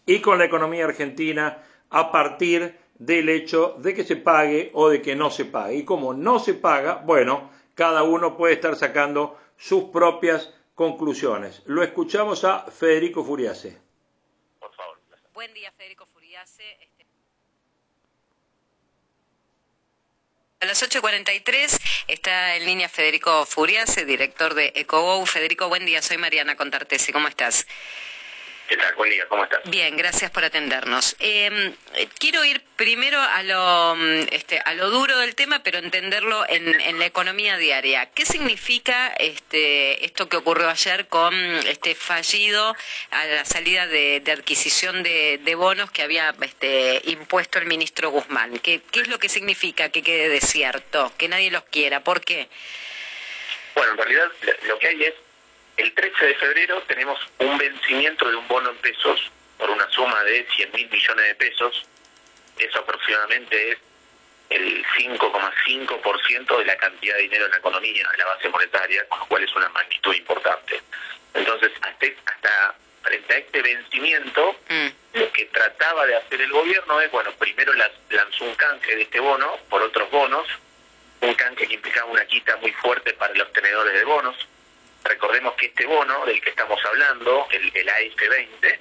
y 0.05 0.19
con 0.19 0.37
la 0.37 0.45
economía 0.45 0.85
argentina 0.85 1.57
a 1.89 2.11
partir 2.11 2.77
del 2.99 3.27
hecho 3.27 3.75
de 3.79 3.95
que 3.95 4.03
se 4.03 4.17
pague 4.17 4.69
o 4.75 4.89
de 4.89 5.01
que 5.01 5.15
no 5.15 5.31
se 5.31 5.45
pague. 5.45 5.77
Y 5.77 5.83
como 5.83 6.13
no 6.13 6.37
se 6.37 6.53
paga, 6.53 7.01
bueno, 7.03 7.49
cada 7.73 8.03
uno 8.03 8.37
puede 8.37 8.53
estar 8.53 8.75
sacando 8.75 9.35
sus 9.57 9.85
propias 9.85 10.53
conclusiones. 10.79 11.61
Lo 11.65 11.83
escuchamos 11.83 12.45
a 12.45 12.71
Federico 12.71 13.21
Furiase. 13.21 13.77
Por 14.61 14.73
favor. 14.73 14.97
Buen 15.33 15.53
día, 15.53 15.73
Federico 15.73 16.05
Furiase. 16.05 16.63
Este, 16.79 17.05
a 20.61 20.65
las 20.65 20.81
8.43 20.81 22.05
está 22.07 22.55
en 22.55 22.65
línea 22.65 22.87
Federico 22.87 23.45
Furiase, 23.45 24.05
director 24.05 24.53
de 24.53 24.71
EcoGo. 24.73 25.25
Federico, 25.25 25.67
buen 25.67 25.85
día. 25.85 26.01
Soy 26.01 26.17
Mariana 26.17 26.55
Contartesi. 26.55 27.11
¿Cómo 27.11 27.27
estás? 27.27 27.67
¿Qué 28.69 28.77
tal? 28.77 28.93
Buen 28.93 29.09
día, 29.09 29.25
¿cómo 29.27 29.43
estás? 29.43 29.61
Bien, 29.65 29.97
gracias 29.97 30.29
por 30.29 30.45
atendernos. 30.45 31.15
Em, 31.17 31.73
quiero 32.19 32.45
ir 32.45 32.61
primero 32.75 33.19
a 33.19 33.41
lo, 33.41 33.95
mm, 33.95 34.27
este, 34.31 34.61
a 34.63 34.75
lo 34.75 34.91
duro 34.91 35.17
del 35.17 35.33
tema, 35.33 35.63
pero 35.63 35.79
entenderlo 35.79 36.45
en, 36.47 36.99
la 36.99 37.05
economía 37.07 37.57
diaria. 37.57 38.11
¿Qué 38.11 38.27
significa 38.27 39.07
este, 39.17 40.05
esto 40.05 40.29
que 40.29 40.37
ocurrió 40.37 40.69
ayer 40.69 41.07
con 41.07 41.33
este 41.65 41.95
fallido 41.95 42.75
a 43.09 43.25
la 43.25 43.43
salida 43.43 43.87
de, 43.87 44.21
adquisición 44.31 45.01
de, 45.01 45.55
bonos 45.57 45.89
que 45.89 46.03
había 46.03 46.35
este, 46.39 47.01
impuesto 47.05 47.57
el 47.57 47.65
ministro 47.65 48.11
Guzmán? 48.11 48.59
¿Qué, 48.59 48.81
¿Qué 48.91 48.99
es 48.99 49.07
lo 49.07 49.17
que 49.17 49.29
significa 49.29 49.89
que 49.89 50.03
quede 50.03 50.29
desierto, 50.29 51.11
que 51.17 51.27
nadie 51.27 51.49
los 51.49 51.63
quiera? 51.63 52.03
¿Por 52.03 52.21
qué? 52.21 52.49
Bueno, 53.73 53.93
en 53.93 53.97
realidad 53.97 54.31
lo 54.67 54.77
que 54.77 54.87
hay 54.89 55.03
es 55.05 55.13
el 55.79 55.93
13 55.93 56.25
de 56.25 56.35
febrero 56.35 56.81
tenemos 56.87 57.17
un 57.39 57.57
vencimiento 57.57 58.29
de 58.29 58.35
un 58.35 58.47
bono 58.49 58.69
en 58.69 58.77
pesos 58.77 59.31
por 59.57 59.69
una 59.69 59.89
suma 59.89 60.23
de 60.23 60.45
100 60.55 60.71
mil 60.73 60.89
millones 60.89 61.25
de 61.25 61.35
pesos. 61.35 61.85
Eso 62.57 62.79
aproximadamente 62.79 63.71
es 63.71 63.77
el 64.49 64.85
5,5% 64.85 66.57
de 66.57 66.65
la 66.65 66.75
cantidad 66.77 67.15
de 67.15 67.21
dinero 67.21 67.45
en 67.45 67.51
la 67.51 67.57
economía, 67.57 68.09
de 68.11 68.17
la 68.17 68.25
base 68.25 68.49
monetaria, 68.49 69.07
con 69.07 69.19
lo 69.19 69.25
cual 69.27 69.43
es 69.43 69.55
una 69.55 69.69
magnitud 69.69 70.13
importante. 70.13 70.81
Entonces, 71.33 71.71
hasta, 71.81 72.07
hasta 72.25 72.75
frente 73.03 73.33
a 73.33 73.37
este 73.37 73.61
vencimiento, 73.61 74.55
mm. 74.67 74.87
lo 75.13 75.31
que 75.31 75.45
trataba 75.45 76.05
de 76.07 76.15
hacer 76.17 76.41
el 76.41 76.51
gobierno 76.51 76.99
es, 76.99 77.09
bueno, 77.11 77.31
primero 77.39 77.71
lanzó 78.09 78.43
un 78.43 78.55
canje 78.55 78.95
de 78.97 79.03
este 79.03 79.21
bono 79.21 79.57
por 79.69 79.81
otros 79.81 80.11
bonos, 80.11 80.47
un 81.21 81.33
canje 81.35 81.67
que 81.67 81.75
implicaba 81.75 82.11
una 82.11 82.25
quita 82.25 82.57
muy 82.57 82.71
fuerte 82.73 83.13
para 83.13 83.33
los 83.35 83.53
tenedores 83.53 83.93
de 83.93 84.03
bonos. 84.03 84.35
Recordemos 85.09 85.55
que 85.55 85.65
este 85.65 85.87
bono 85.87 86.23
del 86.27 86.39
que 86.39 86.51
estamos 86.51 86.79
hablando, 86.85 87.47
el, 87.49 87.71
el 87.73 87.87
AF20, 87.89 88.79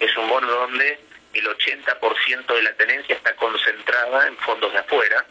es 0.00 0.16
un 0.18 0.28
bono 0.28 0.46
donde 0.46 1.00
el 1.32 1.46
80% 1.46 2.54
de 2.54 2.62
la 2.62 2.74
tenencia 2.74 3.16
está 3.16 3.34
concentrada 3.36 4.26
en 4.28 4.36
fondos 4.36 4.70
de 4.70 4.78
afuera, 4.78 5.24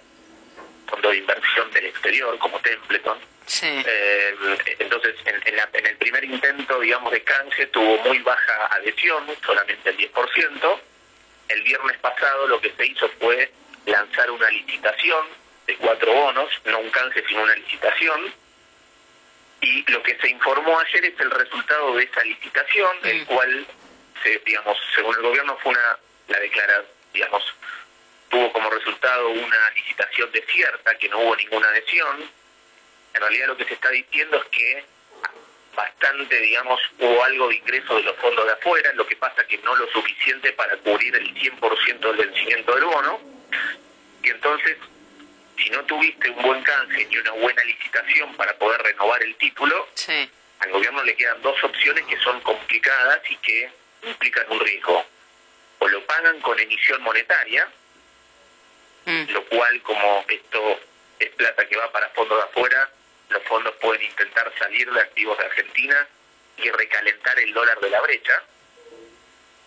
fondos 0.88 1.12
de 1.12 1.18
inversión 1.20 1.72
del 1.72 1.86
exterior 1.86 2.38
como 2.40 2.60
Templeton. 2.60 3.20
Eh, 3.64 4.36
entonces, 4.80 5.16
en, 5.26 5.86
el 5.86 5.98
primer 5.98 6.24
intento, 6.24 6.80
digamos, 6.80 7.12
de 7.12 7.22
canje 7.22 7.68
tuvo 7.68 8.00
muy 8.00 8.18
baja 8.20 8.66
adhesión, 8.72 9.24
solamente 9.46 9.92
el 9.92 9.98
10%. 9.98 10.80
El 11.50 11.62
viernes 11.62 11.98
pasado 12.00 12.48
lo 12.48 12.60
que 12.60 12.72
se 12.72 12.86
hizo 12.88 13.08
fue 13.20 13.52
lanzar 13.86 14.32
una 14.32 14.50
licitación 14.50 15.28
de 15.68 15.76
cuatro 15.76 16.12
bonos, 16.12 16.50
no 16.66 16.80
un 16.80 16.90
canje, 16.90 17.24
sino 17.28 17.44
una 17.44 17.56
licitación. 17.56 18.41
Y 19.62 19.92
lo 19.92 20.02
que 20.04 20.18
se 20.18 20.30
informó 20.30 20.80
ayer 20.80 21.06
es 21.06 21.20
el 21.20 21.32
resultado 21.32 21.96
de 21.96 22.04
esa 22.04 22.24
licitación, 22.24 22.98
el 23.04 23.26
cual 23.26 23.68
digamos, 24.46 24.78
según 24.96 25.16
el 25.16 25.22
gobierno 25.22 25.58
fue 25.62 25.72
una, 25.72 25.98
la 26.28 26.40
declara, 26.40 26.84
digamos, 27.14 27.44
tuvo 28.30 28.52
como 28.54 28.70
resultado 28.70 29.30
una 29.30 29.70
licitación 29.76 30.32
desierta, 30.32 30.98
que 30.98 31.10
no 31.10 31.20
hubo 31.20 31.36
ninguna 31.36 31.68
adhesión. 31.70 32.30
En 33.14 33.22
realidad 33.22 33.48
lo 33.48 33.58
que 33.58 33.66
se 33.66 33.74
está 33.74 33.90
diciendo 33.90 34.38
es 34.38 34.46
que 34.50 34.86
bastante, 35.76 36.40
digamos, 36.40 36.80
hubo 37.00 37.24
algo 37.24 37.50
de 37.50 37.56
ingreso 37.56 37.96
de 37.96 38.04
los 38.04 38.16
fondos 38.18 38.46
de 38.46 38.54
afuera, 38.54 38.94
lo 38.94 39.08
que 39.08 39.16
pasa 39.16 39.46
que 39.48 39.58
no 39.60 39.76
lo 39.76 39.88
suficiente 39.92 40.52
para 40.54 40.78
cubrir 40.78 41.16
el 41.16 41.34
100% 41.34 42.00
del 42.00 42.28
vencimiento 42.28 42.76
del 42.76 42.86
bono. 42.86 43.20
Y 44.24 44.30
entonces, 44.30 44.78
si 45.58 45.70
no 45.70 45.84
tuviste 45.86 46.30
un 46.30 46.42
buen 46.42 46.64
canje 46.64 47.06
ni 47.06 47.18
una 47.18 47.32
buena 47.32 47.64
licitación 47.64 48.36
para 48.36 48.54
poder 48.58 48.82
renovar 48.82 49.22
el 49.24 49.36
título, 49.36 49.88
al 50.60 50.72
gobierno 50.72 51.04
le 51.04 51.16
quedan 51.16 51.42
dos 51.42 51.64
opciones 51.64 52.06
que 52.06 52.18
son 52.18 52.40
complicadas 52.42 53.20
y 53.30 53.36
que 53.38 53.72
implican 54.04 54.46
un 54.50 54.60
riesgo. 54.60 55.06
O 55.80 55.88
lo 55.88 56.06
pagan 56.06 56.40
con 56.42 56.60
emisión 56.60 57.02
monetaria, 57.02 57.68
mm. 59.06 59.32
lo 59.32 59.46
cual 59.46 59.82
como 59.82 60.26
esto 60.28 60.80
es 61.20 61.30
plata 61.32 61.68
que 61.68 61.78
va 61.78 61.92
para 61.92 62.10
fondos 62.10 62.38
de 62.38 62.44
afuera, 62.44 62.90
los 63.30 63.44
fondos 63.44 63.74
pueden 63.82 64.04
intentar 64.04 64.52
salir 64.60 64.92
de 64.92 65.00
activos 65.00 65.38
de 65.38 65.46
Argentina 65.46 66.08
y 66.58 66.70
recalentar 66.70 67.40
el 67.40 67.54
dólar 67.54 67.80
de 67.80 67.90
la 67.90 68.02
brecha, 68.02 68.44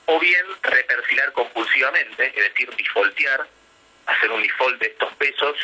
o 0.07 0.21
bien 0.21 0.45
reperfilar 0.63 1.33
compulsivamente, 1.33 2.27
es 2.29 2.53
decir, 2.53 2.71
defaultear, 2.77 3.47
hacer 4.07 4.31
un 4.31 4.43
default 4.43 4.81
de 4.81 4.87
estos 4.89 5.13
pesos, 5.15 5.57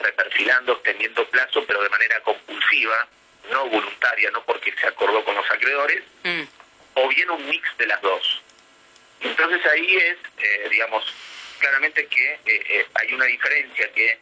reperfilando, 0.00 0.72
extendiendo 0.72 1.26
plazo, 1.28 1.64
pero 1.66 1.82
de 1.82 1.88
manera 1.88 2.20
compulsiva, 2.20 3.08
no 3.50 3.66
voluntaria, 3.66 4.30
no 4.30 4.44
porque 4.44 4.72
se 4.80 4.86
acordó 4.86 5.24
con 5.24 5.34
los 5.34 5.50
acreedores, 5.50 6.02
mm 6.22 6.42
o 6.98 7.08
bien 7.08 7.30
un 7.30 7.48
mix 7.48 7.64
de 7.78 7.86
las 7.86 8.00
dos. 8.02 8.42
Entonces 9.20 9.64
ahí 9.66 9.96
es, 9.96 10.16
eh, 10.38 10.68
digamos, 10.70 11.04
claramente 11.58 12.06
que 12.06 12.34
eh, 12.34 12.40
eh, 12.46 12.86
hay 12.94 13.12
una 13.14 13.26
diferencia 13.26 13.90
que 13.92 14.18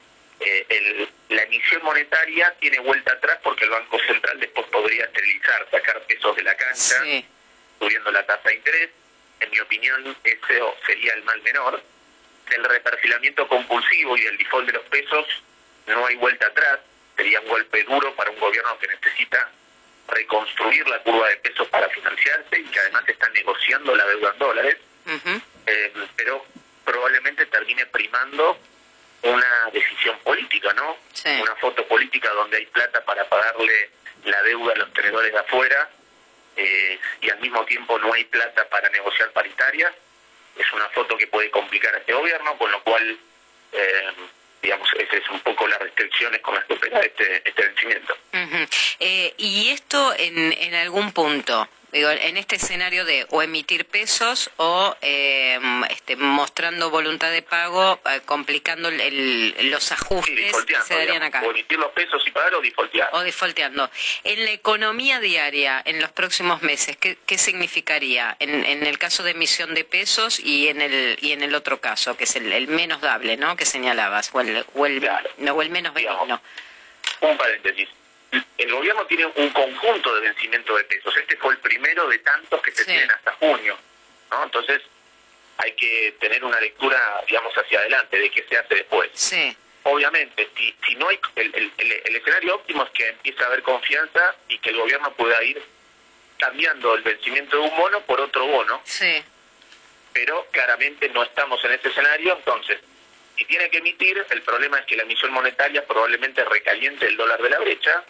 la 1.31 1.43
emisión 1.45 1.83
monetaria 1.83 2.55
tiene 2.61 2.79
vuelta 2.81 3.11
atrás 3.15 3.39
porque 3.43 3.65
el 3.65 3.71
Banco 3.71 3.99
Central 4.07 4.39
después 4.39 4.67
podría 4.67 5.05
esterilizar, 5.05 5.67
sacar 5.71 5.99
pesos 6.03 6.37
de 6.37 6.43
la 6.43 6.55
cancha, 6.55 6.97
subiendo 7.79 8.11
la 8.11 8.27
tasa 8.27 8.47
de 8.47 8.57
interés. 8.57 8.91
En 9.41 9.51
mi 9.51 9.59
opinión, 9.61 10.17
eso 10.23 10.77
sería 10.85 11.15
el 11.15 11.23
mal 11.25 11.41
menor. 11.41 11.83
Del 12.51 12.65
reperfilamiento 12.65 13.49
compulsivo 13.49 14.17
y 14.17 14.25
el 14.27 14.37
default 14.39 14.67
de 14.67 14.73
los 14.73 14.85
pesos, 14.85 15.27
no 15.87 16.07
hay 16.07 16.17
vuelta 16.17 16.47
atrás. 16.47 16.81
Sería 17.17 17.41
un 17.41 17.49
golpe 17.49 17.83
duro 17.85 18.15
para 18.15 18.31
un 18.31 18.39
gobierno 18.39 18.79
que 18.79 18.89
necesita 18.89 19.51
reconstruir 20.09 20.87
la 20.89 21.03
curva 21.03 21.29
de 21.29 21.37
pesos 21.37 21.67
para 21.69 21.89
financiarse 21.89 22.61
y 22.61 22.65
que 22.65 22.81
además 22.81 23.09
están 23.09 23.33
negociando 23.33 23.95
la 23.95 24.07
deuda 24.07 24.31
en 24.33 24.39
dólares, 24.39 24.77
eh, 25.67 25.93
pero 26.17 26.45
probablemente 26.85 27.47
termine 27.47 27.87
primando 27.87 28.59
una 29.23 29.71
decisión 29.73 30.19
política, 30.21 30.73
¿no? 30.75 30.97
Una 31.43 31.57
foto 31.57 31.87
política 31.89 32.31
donde 32.31 32.59
hay 32.59 32.67
plata 32.67 33.05
para 33.05 33.29
pagarle 33.29 33.91
la 34.25 34.43
deuda 34.43 34.73
a 34.73 34.77
los 34.77 34.93
tenedores 34.93 35.33
de 35.33 35.39
afuera 35.39 35.91
eh, 36.57 36.99
y 37.21 37.31
al 37.31 37.41
mismo 37.41 37.65
tiempo 37.65 37.99
no 37.99 38.13
hay 38.13 38.25
plata 38.25 38.69
para 38.69 38.89
negociar 38.91 39.31
paritarias. 39.33 39.93
Es 40.59 40.73
una 40.73 40.89
foto 40.91 41.17
que 41.17 41.27
puede 41.27 41.51
complicar 41.51 41.95
a 41.95 41.99
este 41.99 42.13
gobierno, 42.13 42.57
con 42.59 42.71
lo 42.71 42.83
cual 42.83 43.19
eh, 43.73 44.13
digamos, 44.63 44.89
esas 44.99 45.15
es 45.15 45.31
un 45.31 45.41
poco 45.41 45.69
las 45.69 45.79
restricciones 45.79 46.41
con 46.41 46.55
las 46.55 46.65
que 46.65 46.75
opera 46.75 47.01
este, 47.01 47.49
este 47.49 47.63
vencimiento. 47.63 48.17
Eh, 48.99 49.35
y 49.37 49.69
esto 49.69 50.13
en, 50.19 50.53
en 50.53 50.75
algún 50.75 51.13
punto, 51.13 51.69
digo, 51.97 52.11
en 52.11 52.37
este 52.37 52.57
escenario 52.57 53.05
de 53.05 53.27
o 53.31 53.43
emitir 53.43 53.87
pesos 53.87 54.51
o 54.57 54.95
eh, 55.01 55.59
este, 55.91 56.17
mostrando 56.17 56.91
voluntad 56.91 57.31
de 57.31 57.43
pago, 57.43 58.01
eh, 58.05 58.21
complicando 58.25 58.91
los 58.91 59.93
ajustes 59.93 60.65
que 60.65 60.77
se 60.83 60.95
darían 60.95 61.23
acá. 61.23 61.43
O 61.43 61.51
emitir 61.51 61.79
los 61.79 61.91
pesos 61.93 62.23
y 62.27 62.31
pagar 62.31 62.55
o 62.55 62.61
defaultear. 62.61 63.09
O 63.13 63.21
defaulteando. 63.21 63.91
En 64.25 64.45
la 64.45 64.51
economía 64.51 65.21
diaria, 65.21 65.83
en 65.85 66.01
los 66.01 66.11
próximos 66.11 66.63
meses, 66.63 66.97
¿qué, 66.97 67.19
qué 67.27 67.39
significaría 67.39 68.37
en, 68.39 68.65
en, 68.65 68.87
el 68.87 68.99
caso 68.99 69.23
de 69.23 69.33
emisión 69.33 69.75
de 69.75 69.85
pesos 69.85 70.39
y 70.39 70.69
en 70.69 70.81
el 70.81 71.19
y 71.21 71.33
en 71.33 71.43
el 71.43 71.55
otro 71.55 71.81
caso, 71.81 72.17
que 72.17 72.25
es 72.25 72.37
el, 72.37 72.69
menos 72.69 73.01
dable, 73.01 73.37
¿no? 73.37 73.57
Que 73.57 73.65
señalabas, 73.65 74.31
o 74.33 74.41
el, 74.41 74.65
o 74.75 74.87
el, 74.87 75.09
no, 75.39 75.53
o 75.53 75.63
el 75.63 75.71
menos 75.71 75.95
benigno. 75.95 76.41
Un 77.21 77.37
paréntesis 77.39 77.89
el 78.59 78.73
gobierno 78.73 79.07
tiene 79.07 79.27
un 79.27 79.51
conjunto 79.51 80.15
de 80.15 80.21
vencimiento 80.21 80.77
de 80.77 80.85
pesos. 80.85 81.17
Este 81.17 81.37
fue 81.37 81.55
el 81.55 81.59
primero 81.59 82.09
de 82.09 82.19
tantos 82.19 82.61
que 82.63 82.73
se 82.73 82.85
tienen 82.85 83.11
hasta 83.11 83.33
junio. 83.35 83.77
¿no? 84.31 84.45
Entonces, 84.45 84.83
hay 85.59 85.73
que 85.73 86.17
tener 86.21 86.45
una 86.45 86.61
lectura, 86.61 87.23
digamos, 87.27 87.55
hacia 87.57 87.81
adelante 87.81 88.19
de 88.19 88.31
qué 88.31 88.45
se 88.49 88.57
hace 88.57 88.75
después. 88.75 89.11
Sí. 89.15 89.57
Obviamente, 89.85 90.49
si, 90.57 90.75
si 90.87 90.95
no 90.97 91.09
hay. 91.09 91.19
El, 91.37 91.73
el, 91.79 92.17
escenario 92.17 92.57
óptimo 92.57 92.83
es 92.85 92.91
que 92.91 93.09
empiece 93.09 93.43
a 93.43 93.47
haber 93.47 93.63
confianza 93.63 94.35
y 94.49 94.59
que 94.59 94.71
el 94.71 94.77
gobierno 94.79 95.13
pueda 95.13 95.43
ir 95.45 95.63
cambiando 96.39 96.95
el 96.95 97.03
vencimiento 97.03 97.57
de 97.57 97.63
un 97.63 97.77
bono 97.77 98.01
por 98.01 98.21
otro 98.21 98.47
bono. 98.47 98.81
Sí. 98.85 99.23
Pero 100.13 100.47
claramente 100.51 101.09
no 101.11 101.23
estamos 101.23 101.63
en 101.65 101.73
ese 101.73 101.89
escenario, 101.89 102.37
entonces 102.37 102.81
si 103.37 103.45
tiene 103.45 103.69
que 103.71 103.79
emitir, 103.79 104.25
el 104.31 104.43
problema 104.43 104.79
es 104.79 104.87
que 104.87 104.97
la 104.97 105.03
emisión 105.03 105.33
monetaria 105.33 105.87
probablemente 105.87 106.45
recaliente 106.45 107.07
el 107.07 107.17
dólar 107.17 107.43
de 107.43 107.51
la 107.51 107.59
brecha. 107.59 108.05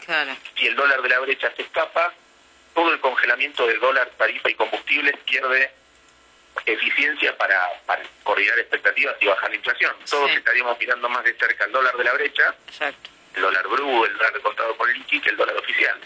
Si 0.55 0.67
el 0.67 0.77
dólar 0.77 1.03
de 1.03 1.09
la 1.09 1.19
brecha 1.21 1.53
se 1.57 1.63
escapa, 1.63 2.13
todo 2.75 2.93
el 2.93 3.01
congelamiento 3.01 3.67
de 3.67 3.79
dólar, 3.79 4.11
tarifa 4.17 4.51
y 4.51 4.55
combustibles 4.55 5.17
pierde 5.25 5.71
eficiencia 6.65 7.37
para, 7.37 7.69
coordinar 8.23 8.59
expectativas 8.59 9.17
y 9.21 9.27
bajar 9.27 9.51
la 9.51 9.57
inflación. 9.57 9.97
Todos 10.09 10.31
estaríamos 10.31 10.79
mirando 10.79 11.09
más 11.09 11.25
de 11.25 11.35
cerca 11.35 11.65
el 11.65 11.73
dólar 11.73 11.97
de 11.97 12.05
la 12.05 12.13
brecha, 12.13 12.55
el 13.35 13.43
dólar 13.43 13.67
BRU, 13.69 14.05
el 14.05 14.13
dólar 14.17 14.41
contado 14.41 14.77
con 14.77 14.93
liqui, 14.93 15.21
que 15.21 15.31
el 15.31 15.37
dólar 15.37 15.57
oficial. 15.57 16.01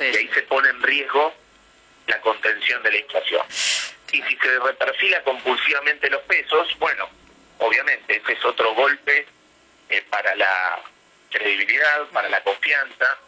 y 0.00 0.16
ahí 0.16 0.30
se 0.32 0.42
pone 0.42 0.68
en 0.70 0.82
riesgo 0.82 1.34
la 2.06 2.20
contención 2.20 2.82
de 2.82 2.92
la 2.92 2.98
inflación. 2.98 3.46
Y 4.12 4.22
si 4.22 4.36
se 4.36 4.58
reperfila 4.60 5.22
compulsivamente 5.24 6.08
los 6.08 6.22
pesos, 6.22 6.68
bueno, 6.78 7.08
obviamente 7.58 8.16
ese 8.16 8.32
es 8.32 8.44
otro 8.44 8.74
golpe 8.74 9.26
eh, 9.88 10.02
para 10.10 10.34
la 10.34 10.80
credibilidad, 11.30 12.06
para 12.12 12.28
la 12.28 12.42
confianza, 12.42 13.18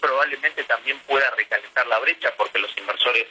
probablemente 0.00 0.64
también 0.64 0.98
pueda 1.00 1.30
recalentar 1.30 1.86
la 1.86 1.98
brecha 1.98 2.32
porque 2.36 2.58
los 2.58 2.76
inversores 2.76 3.26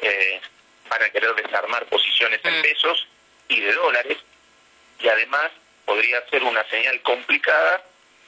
eh, 0.00 0.40
van 0.88 1.02
a 1.02 1.10
querer 1.10 1.34
desarmar 1.34 1.86
posiciones 1.86 2.40
en 2.44 2.58
mm. 2.58 2.62
pesos 2.62 3.06
y 3.48 3.60
de 3.60 3.72
dólares 3.72 4.18
y 5.00 5.08
además 5.08 5.50
podría 5.84 6.26
ser 6.28 6.42
una 6.42 6.64
señal 6.68 7.00
complicada 7.02 7.82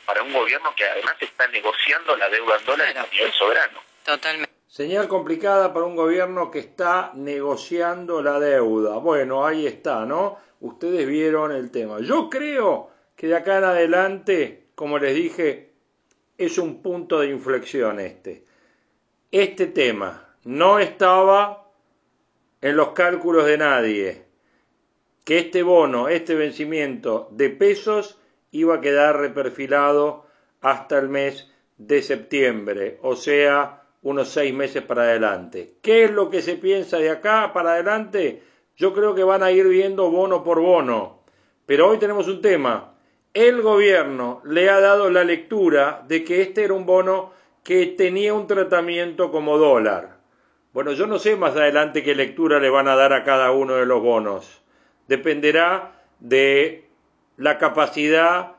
para 0.07 0.23
un 0.23 0.33
gobierno 0.33 0.75
que 0.75 0.85
además 0.85 1.17
está 1.21 1.47
negociando 1.49 2.17
la 2.17 2.29
deuda 2.29 2.57
en 2.57 2.65
dólares 2.65 2.97
a 2.97 3.07
nivel 3.07 3.33
soberano. 3.33 3.83
Totalmente. 4.05 4.50
Señal 4.71 5.09
complicada 5.09 5.75
para 5.75 5.85
un 5.85 5.97
gobierno 5.97 6.51
que 6.51 6.61
está 6.61 7.11
negociando 7.17 8.23
la 8.23 8.39
deuda. 8.39 8.99
Bueno, 8.99 9.45
ahí 9.45 9.67
está, 9.67 10.07
¿no? 10.07 10.39
ustedes 10.61 11.09
vieron 11.09 11.51
el 11.51 11.73
tema. 11.73 11.99
Yo 12.01 12.31
creo 12.31 12.91
que 13.17 13.27
de 13.27 13.35
acá 13.37 13.59
en 13.59 13.65
adelante, 13.65 14.69
como 14.77 14.99
les 14.99 15.15
dije, 15.15 15.73
es 16.39 16.57
un 16.59 16.83
punto 16.83 17.19
de 17.19 17.31
inflexión 17.31 17.99
este. 17.99 18.45
Este 19.33 19.67
tema 19.67 20.37
no 20.45 20.79
estaba 20.79 21.69
en 22.61 22.77
los 22.77 22.91
cálculos 22.91 23.47
de 23.47 23.59
nadie 23.59 24.25
que 25.25 25.39
este 25.39 25.63
bono, 25.63 26.09
este 26.09 26.35
vencimiento 26.35 27.29
de 27.33 27.51
pesos 27.51 28.21
iba 28.53 28.77
a 28.77 28.81
quedar 28.81 29.19
reperfilado 29.19 30.27
hasta 30.61 30.97
el 30.99 31.09
mes 31.09 31.51
de 31.77 32.03
septiembre, 32.03 32.99
o 33.03 33.17
sea, 33.17 33.80
unos 34.03 34.29
seis 34.29 34.55
meses 34.55 34.83
para 34.83 35.03
adelante. 35.03 35.75
¿Qué 35.83 36.05
es 36.05 36.11
lo 36.11 36.31
que 36.31 36.43
se 36.43 36.57
piensa 36.57 36.99
de 36.99 37.11
acá 37.11 37.53
para 37.53 37.73
adelante? 37.73 38.43
Yo 38.77 38.95
creo 38.95 39.15
que 39.15 39.25
van 39.25 39.43
a 39.43 39.51
ir 39.51 39.69
viendo 39.69 40.11
bono 40.11 40.43
por 40.43 40.61
bono. 40.61 41.21
Pero 41.67 41.89
hoy 41.89 41.99
tenemos 41.99 42.27
un 42.29 42.41
tema. 42.41 42.95
El 43.35 43.63
gobierno 43.63 44.41
le 44.45 44.71
ha 44.71 44.81
dado 44.81 45.11
la 45.11 45.23
lectura 45.23 46.05
de 46.09 46.25
que 46.25 46.43
este 46.43 46.65
era 46.65 46.75
un 46.75 46.87
bono 46.87 47.33
que 47.63 47.87
tenía 47.87 48.35
un 48.35 48.47
tratamiento 48.47 49.31
como 49.31 49.59
dólar. 49.59 50.19
Bueno, 50.73 50.93
yo 50.93 51.07
no 51.07 51.19
sé 51.19 51.37
más 51.37 51.57
adelante 51.57 52.03
qué 52.03 52.15
lectura 52.15 52.59
le 52.59 52.71
van 52.71 52.89
a 52.89 52.97
dar 52.97 53.13
a 53.13 53.25
cada 53.25 53.51
uno 53.51 53.75
de 53.75 53.87
los 53.87 54.01
bonos. 54.03 54.63
Dependerá 55.09 55.93
de 56.21 56.89
la 57.37 57.59
capacidad, 57.59 58.53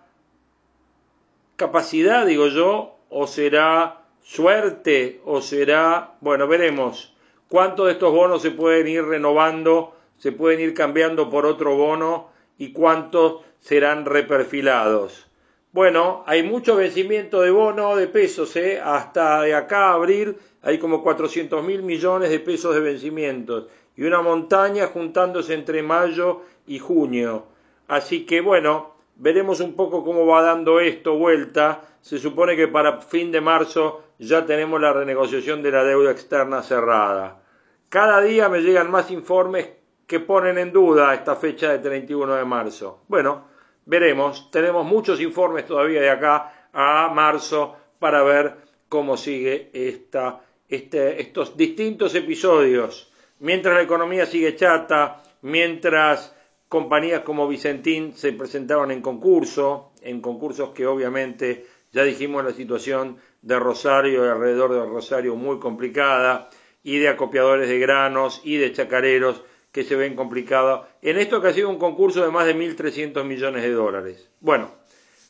capacidad 1.56 2.25
digo 2.25 2.47
yo, 2.47 2.99
o 3.10 3.27
será 3.27 4.00
suerte, 4.23 5.21
o 5.25 5.41
será, 5.41 6.15
bueno, 6.21 6.47
veremos 6.47 7.15
cuántos 7.47 7.88
de 7.88 7.93
estos 7.93 8.13
bonos 8.13 8.41
se 8.41 8.51
pueden 8.51 8.88
ir 8.88 9.03
renovando, 9.03 9.93
se 10.17 10.31
pueden 10.31 10.60
ir 10.60 10.73
cambiando 10.73 11.29
por 11.29 11.45
otro 11.45 11.75
bono 11.75 12.29
y 12.57 12.71
cuántos 12.71 13.41
serán 13.60 14.05
reperfilados. 14.05 15.27
Bueno, 15.73 16.23
hay 16.27 16.43
mucho 16.43 16.75
vencimiento 16.75 17.41
de 17.41 17.51
bono 17.51 17.95
de 17.95 18.07
pesos, 18.07 18.55
¿eh? 18.55 18.79
hasta 18.84 19.41
de 19.41 19.53
acá 19.53 19.89
a 19.89 19.93
abril 19.93 20.38
hay 20.62 20.77
como 20.77 21.01
400 21.01 21.63
mil 21.63 21.81
millones 21.81 22.29
de 22.29 22.39
pesos 22.39 22.75
de 22.75 22.81
vencimientos 22.81 23.67
y 23.95 24.03
una 24.03 24.21
montaña 24.21 24.88
juntándose 24.88 25.53
entre 25.53 25.81
mayo 25.81 26.41
y 26.67 26.79
junio. 26.79 27.45
Así 27.88 28.25
que 28.25 28.41
bueno, 28.41 28.95
veremos 29.15 29.60
un 29.60 29.73
poco 29.73 30.03
cómo 30.03 30.25
va 30.25 30.41
dando 30.41 30.79
esto 30.79 31.15
vuelta. 31.17 31.81
Se 32.01 32.17
supone 32.17 32.55
que 32.55 32.67
para 32.67 33.01
fin 33.01 33.31
de 33.31 33.41
marzo 33.41 34.03
ya 34.27 34.45
tenemos 34.45 34.79
la 34.79 34.93
renegociación 34.93 35.63
de 35.63 35.71
la 35.71 35.84
deuda 35.84 36.12
externa 36.12 36.62
cerrada. 36.62 37.41
Cada 37.89 38.21
día 38.21 38.49
me 38.49 38.62
llegan 38.62 38.91
más 38.91 39.10
informes 39.10 39.67
que 40.05 40.19
ponen 40.19 40.60
en 40.60 40.71
duda 40.71 41.13
esta 41.15 41.36
fecha 41.36 41.71
de 41.71 41.79
31 41.79 42.36
de 42.36 42.45
marzo. 42.45 43.01
Bueno, 43.07 43.47
veremos. 43.86 44.51
Tenemos 44.51 44.86
muchos 44.86 45.19
informes 45.21 45.65
todavía 45.65 46.01
de 46.01 46.12
acá 46.12 46.67
a 46.71 47.12
marzo 47.13 47.75
para 47.97 48.21
ver 48.21 48.57
cómo 48.88 49.17
sigue 49.17 49.71
esta, 49.73 50.41
este, 50.69 51.19
estos 51.19 51.57
distintos 51.57 52.13
episodios. 52.13 53.12
Mientras 53.39 53.73
la 53.73 53.81
economía 53.81 54.27
sigue 54.27 54.55
chata, 54.55 55.23
mientras 55.41 56.36
compañías 56.69 57.21
como 57.21 57.47
Vicentín 57.47 58.13
se 58.15 58.34
presentaron 58.34 58.91
en 58.91 59.01
concurso, 59.01 59.93
en 60.03 60.21
concursos 60.21 60.69
que 60.69 60.86
obviamente 60.86 61.65
ya 61.91 62.04
dijimos 62.04 62.43
la 62.43 62.54
situación 62.54 63.17
de 63.41 63.60
Rosario 63.60 64.25
y 64.25 64.30
alrededor 64.30 64.73
de 64.73 64.86
Rosario 64.86 65.36
muy 65.36 65.60
complicada 65.60 66.49
y 66.84 66.99
de 66.99 67.10
acopiadores 67.10 67.67
de 67.67 67.80
granos 67.80 68.41
y 68.43 68.58
de 68.58 68.71
chacareros 68.71 69.43
que 69.71 69.84
se 69.84 69.95
ven 69.95 70.15
complicados 70.15 70.88
en 71.01 71.17
esto 71.17 71.41
que 71.41 71.49
ha 71.49 71.54
sido 71.54 71.69
un 71.69 71.77
concurso 71.77 72.23
de 72.23 72.32
más 72.32 72.45
de 72.45 72.56
1.300 72.56 73.23
millones 73.23 73.63
de 73.63 73.71
dólares. 73.71 74.30
Bueno, 74.39 74.71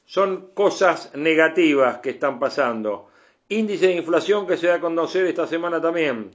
son 0.06 0.52
cosas 0.54 1.15
negativas 1.15 2.00
que 2.00 2.12
están 2.12 2.39
pasando. 2.39 3.08
Índice 3.50 3.88
de 3.88 3.95
inflación 3.95 4.47
que 4.47 4.58
se 4.58 4.67
da 4.67 4.76
a 4.76 4.82
conocer 4.82 5.26
esta 5.26 5.47
semana 5.47 5.82
también. 5.82 6.32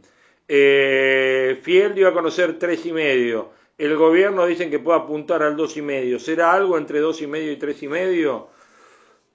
Eh, 0.49 1.59
Fiel 1.63 1.95
dio 1.95 2.09
a 2.09 2.13
conocer 2.13 2.59
3,5. 2.59 3.49
El 3.79 3.97
gobierno 3.97 4.47
dicen 4.47 4.71
que 4.71 4.79
puede 4.79 5.01
apuntar 5.01 5.43
al 5.43 5.57
2,5. 5.57 6.19
¿Será 6.19 6.53
algo 6.53 6.79
entre 6.79 7.03
2,5 7.03 7.53
y 7.53 7.57
3,5? 7.59 8.47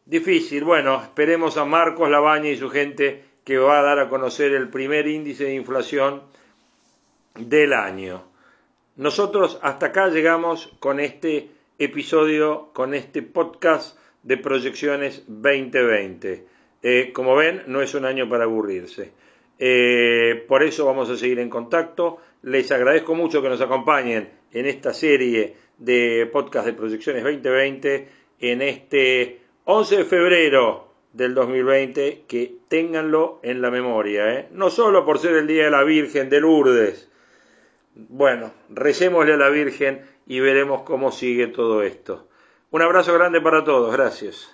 Difícil. 0.06 0.64
Bueno, 0.64 1.02
esperemos 1.02 1.58
a 1.58 1.66
Marcos 1.66 2.10
Labaña 2.10 2.50
y 2.50 2.58
su 2.58 2.70
gente 2.70 3.24
que 3.44 3.58
va 3.58 3.80
a 3.80 3.84
dar 3.84 4.00
a 4.00 4.10
conocer 4.10 4.54
el 4.54 4.70
primer 4.70 5.08
índice 5.08 5.46
de 5.46 5.54
inflación 5.54 6.24
del 7.36 7.74
año. 7.74 8.24
Nosotros 8.96 9.60
hasta 9.62 9.88
acá 9.88 10.08
llegamos 10.10 10.74
con 10.80 11.00
este 11.00 11.50
episodio, 11.80 12.70
con 12.74 12.94
este 12.94 13.22
podcast 13.22 13.98
de 14.24 14.38
proyecciones 14.38 15.24
2020. 15.28 16.46
Eh, 16.84 17.12
como 17.14 17.36
ven, 17.36 17.64
no 17.68 17.82
es 17.82 17.94
un 17.94 18.06
año 18.06 18.28
para 18.28 18.46
aburrirse. 18.46 19.12
Eh, 19.60 20.46
por 20.48 20.64
eso 20.64 20.86
vamos 20.86 21.10
a 21.10 21.18
seguir 21.18 21.40
en 21.40 21.50
contacto. 21.50 22.18
Les 22.42 22.72
agradezco 22.72 23.14
mucho 23.16 23.42
que 23.42 23.50
nos 23.50 23.62
acompañen 23.62 24.30
en 24.52 24.66
esta 24.66 24.94
serie 24.94 25.56
de 25.78 26.28
podcast 26.32 26.66
de 26.66 26.74
Proyecciones 26.74 27.24
2020 27.24 28.08
en 28.40 28.62
este 28.64 29.41
11 29.66 29.98
de 29.98 30.06
febrero 30.06 30.88
del 31.14 31.36
2020, 31.36 32.26
que 32.28 32.56
ténganlo 32.68 33.40
en 33.44 33.62
la 33.62 33.70
memoria, 33.70 34.34
¿eh? 34.34 34.48
no 34.52 34.70
solo 34.70 35.06
por 35.06 35.20
ser 35.20 35.36
el 35.36 35.48
Día 35.48 35.66
de 35.66 35.72
la 35.72 35.84
Virgen 35.84 36.30
de 36.30 36.40
Lourdes. 36.40 37.10
Bueno, 37.94 38.52
recémosle 38.70 39.34
a 39.34 39.38
la 39.38 39.50
Virgen 39.50 40.02
y 40.26 40.40
veremos 40.40 40.84
cómo 40.84 41.12
sigue 41.12 41.48
todo 41.48 41.84
esto. 41.84 42.28
Un 42.72 42.82
abrazo 42.82 43.14
grande 43.14 43.42
para 43.42 43.64
todos, 43.64 43.94
gracias. 43.94 44.50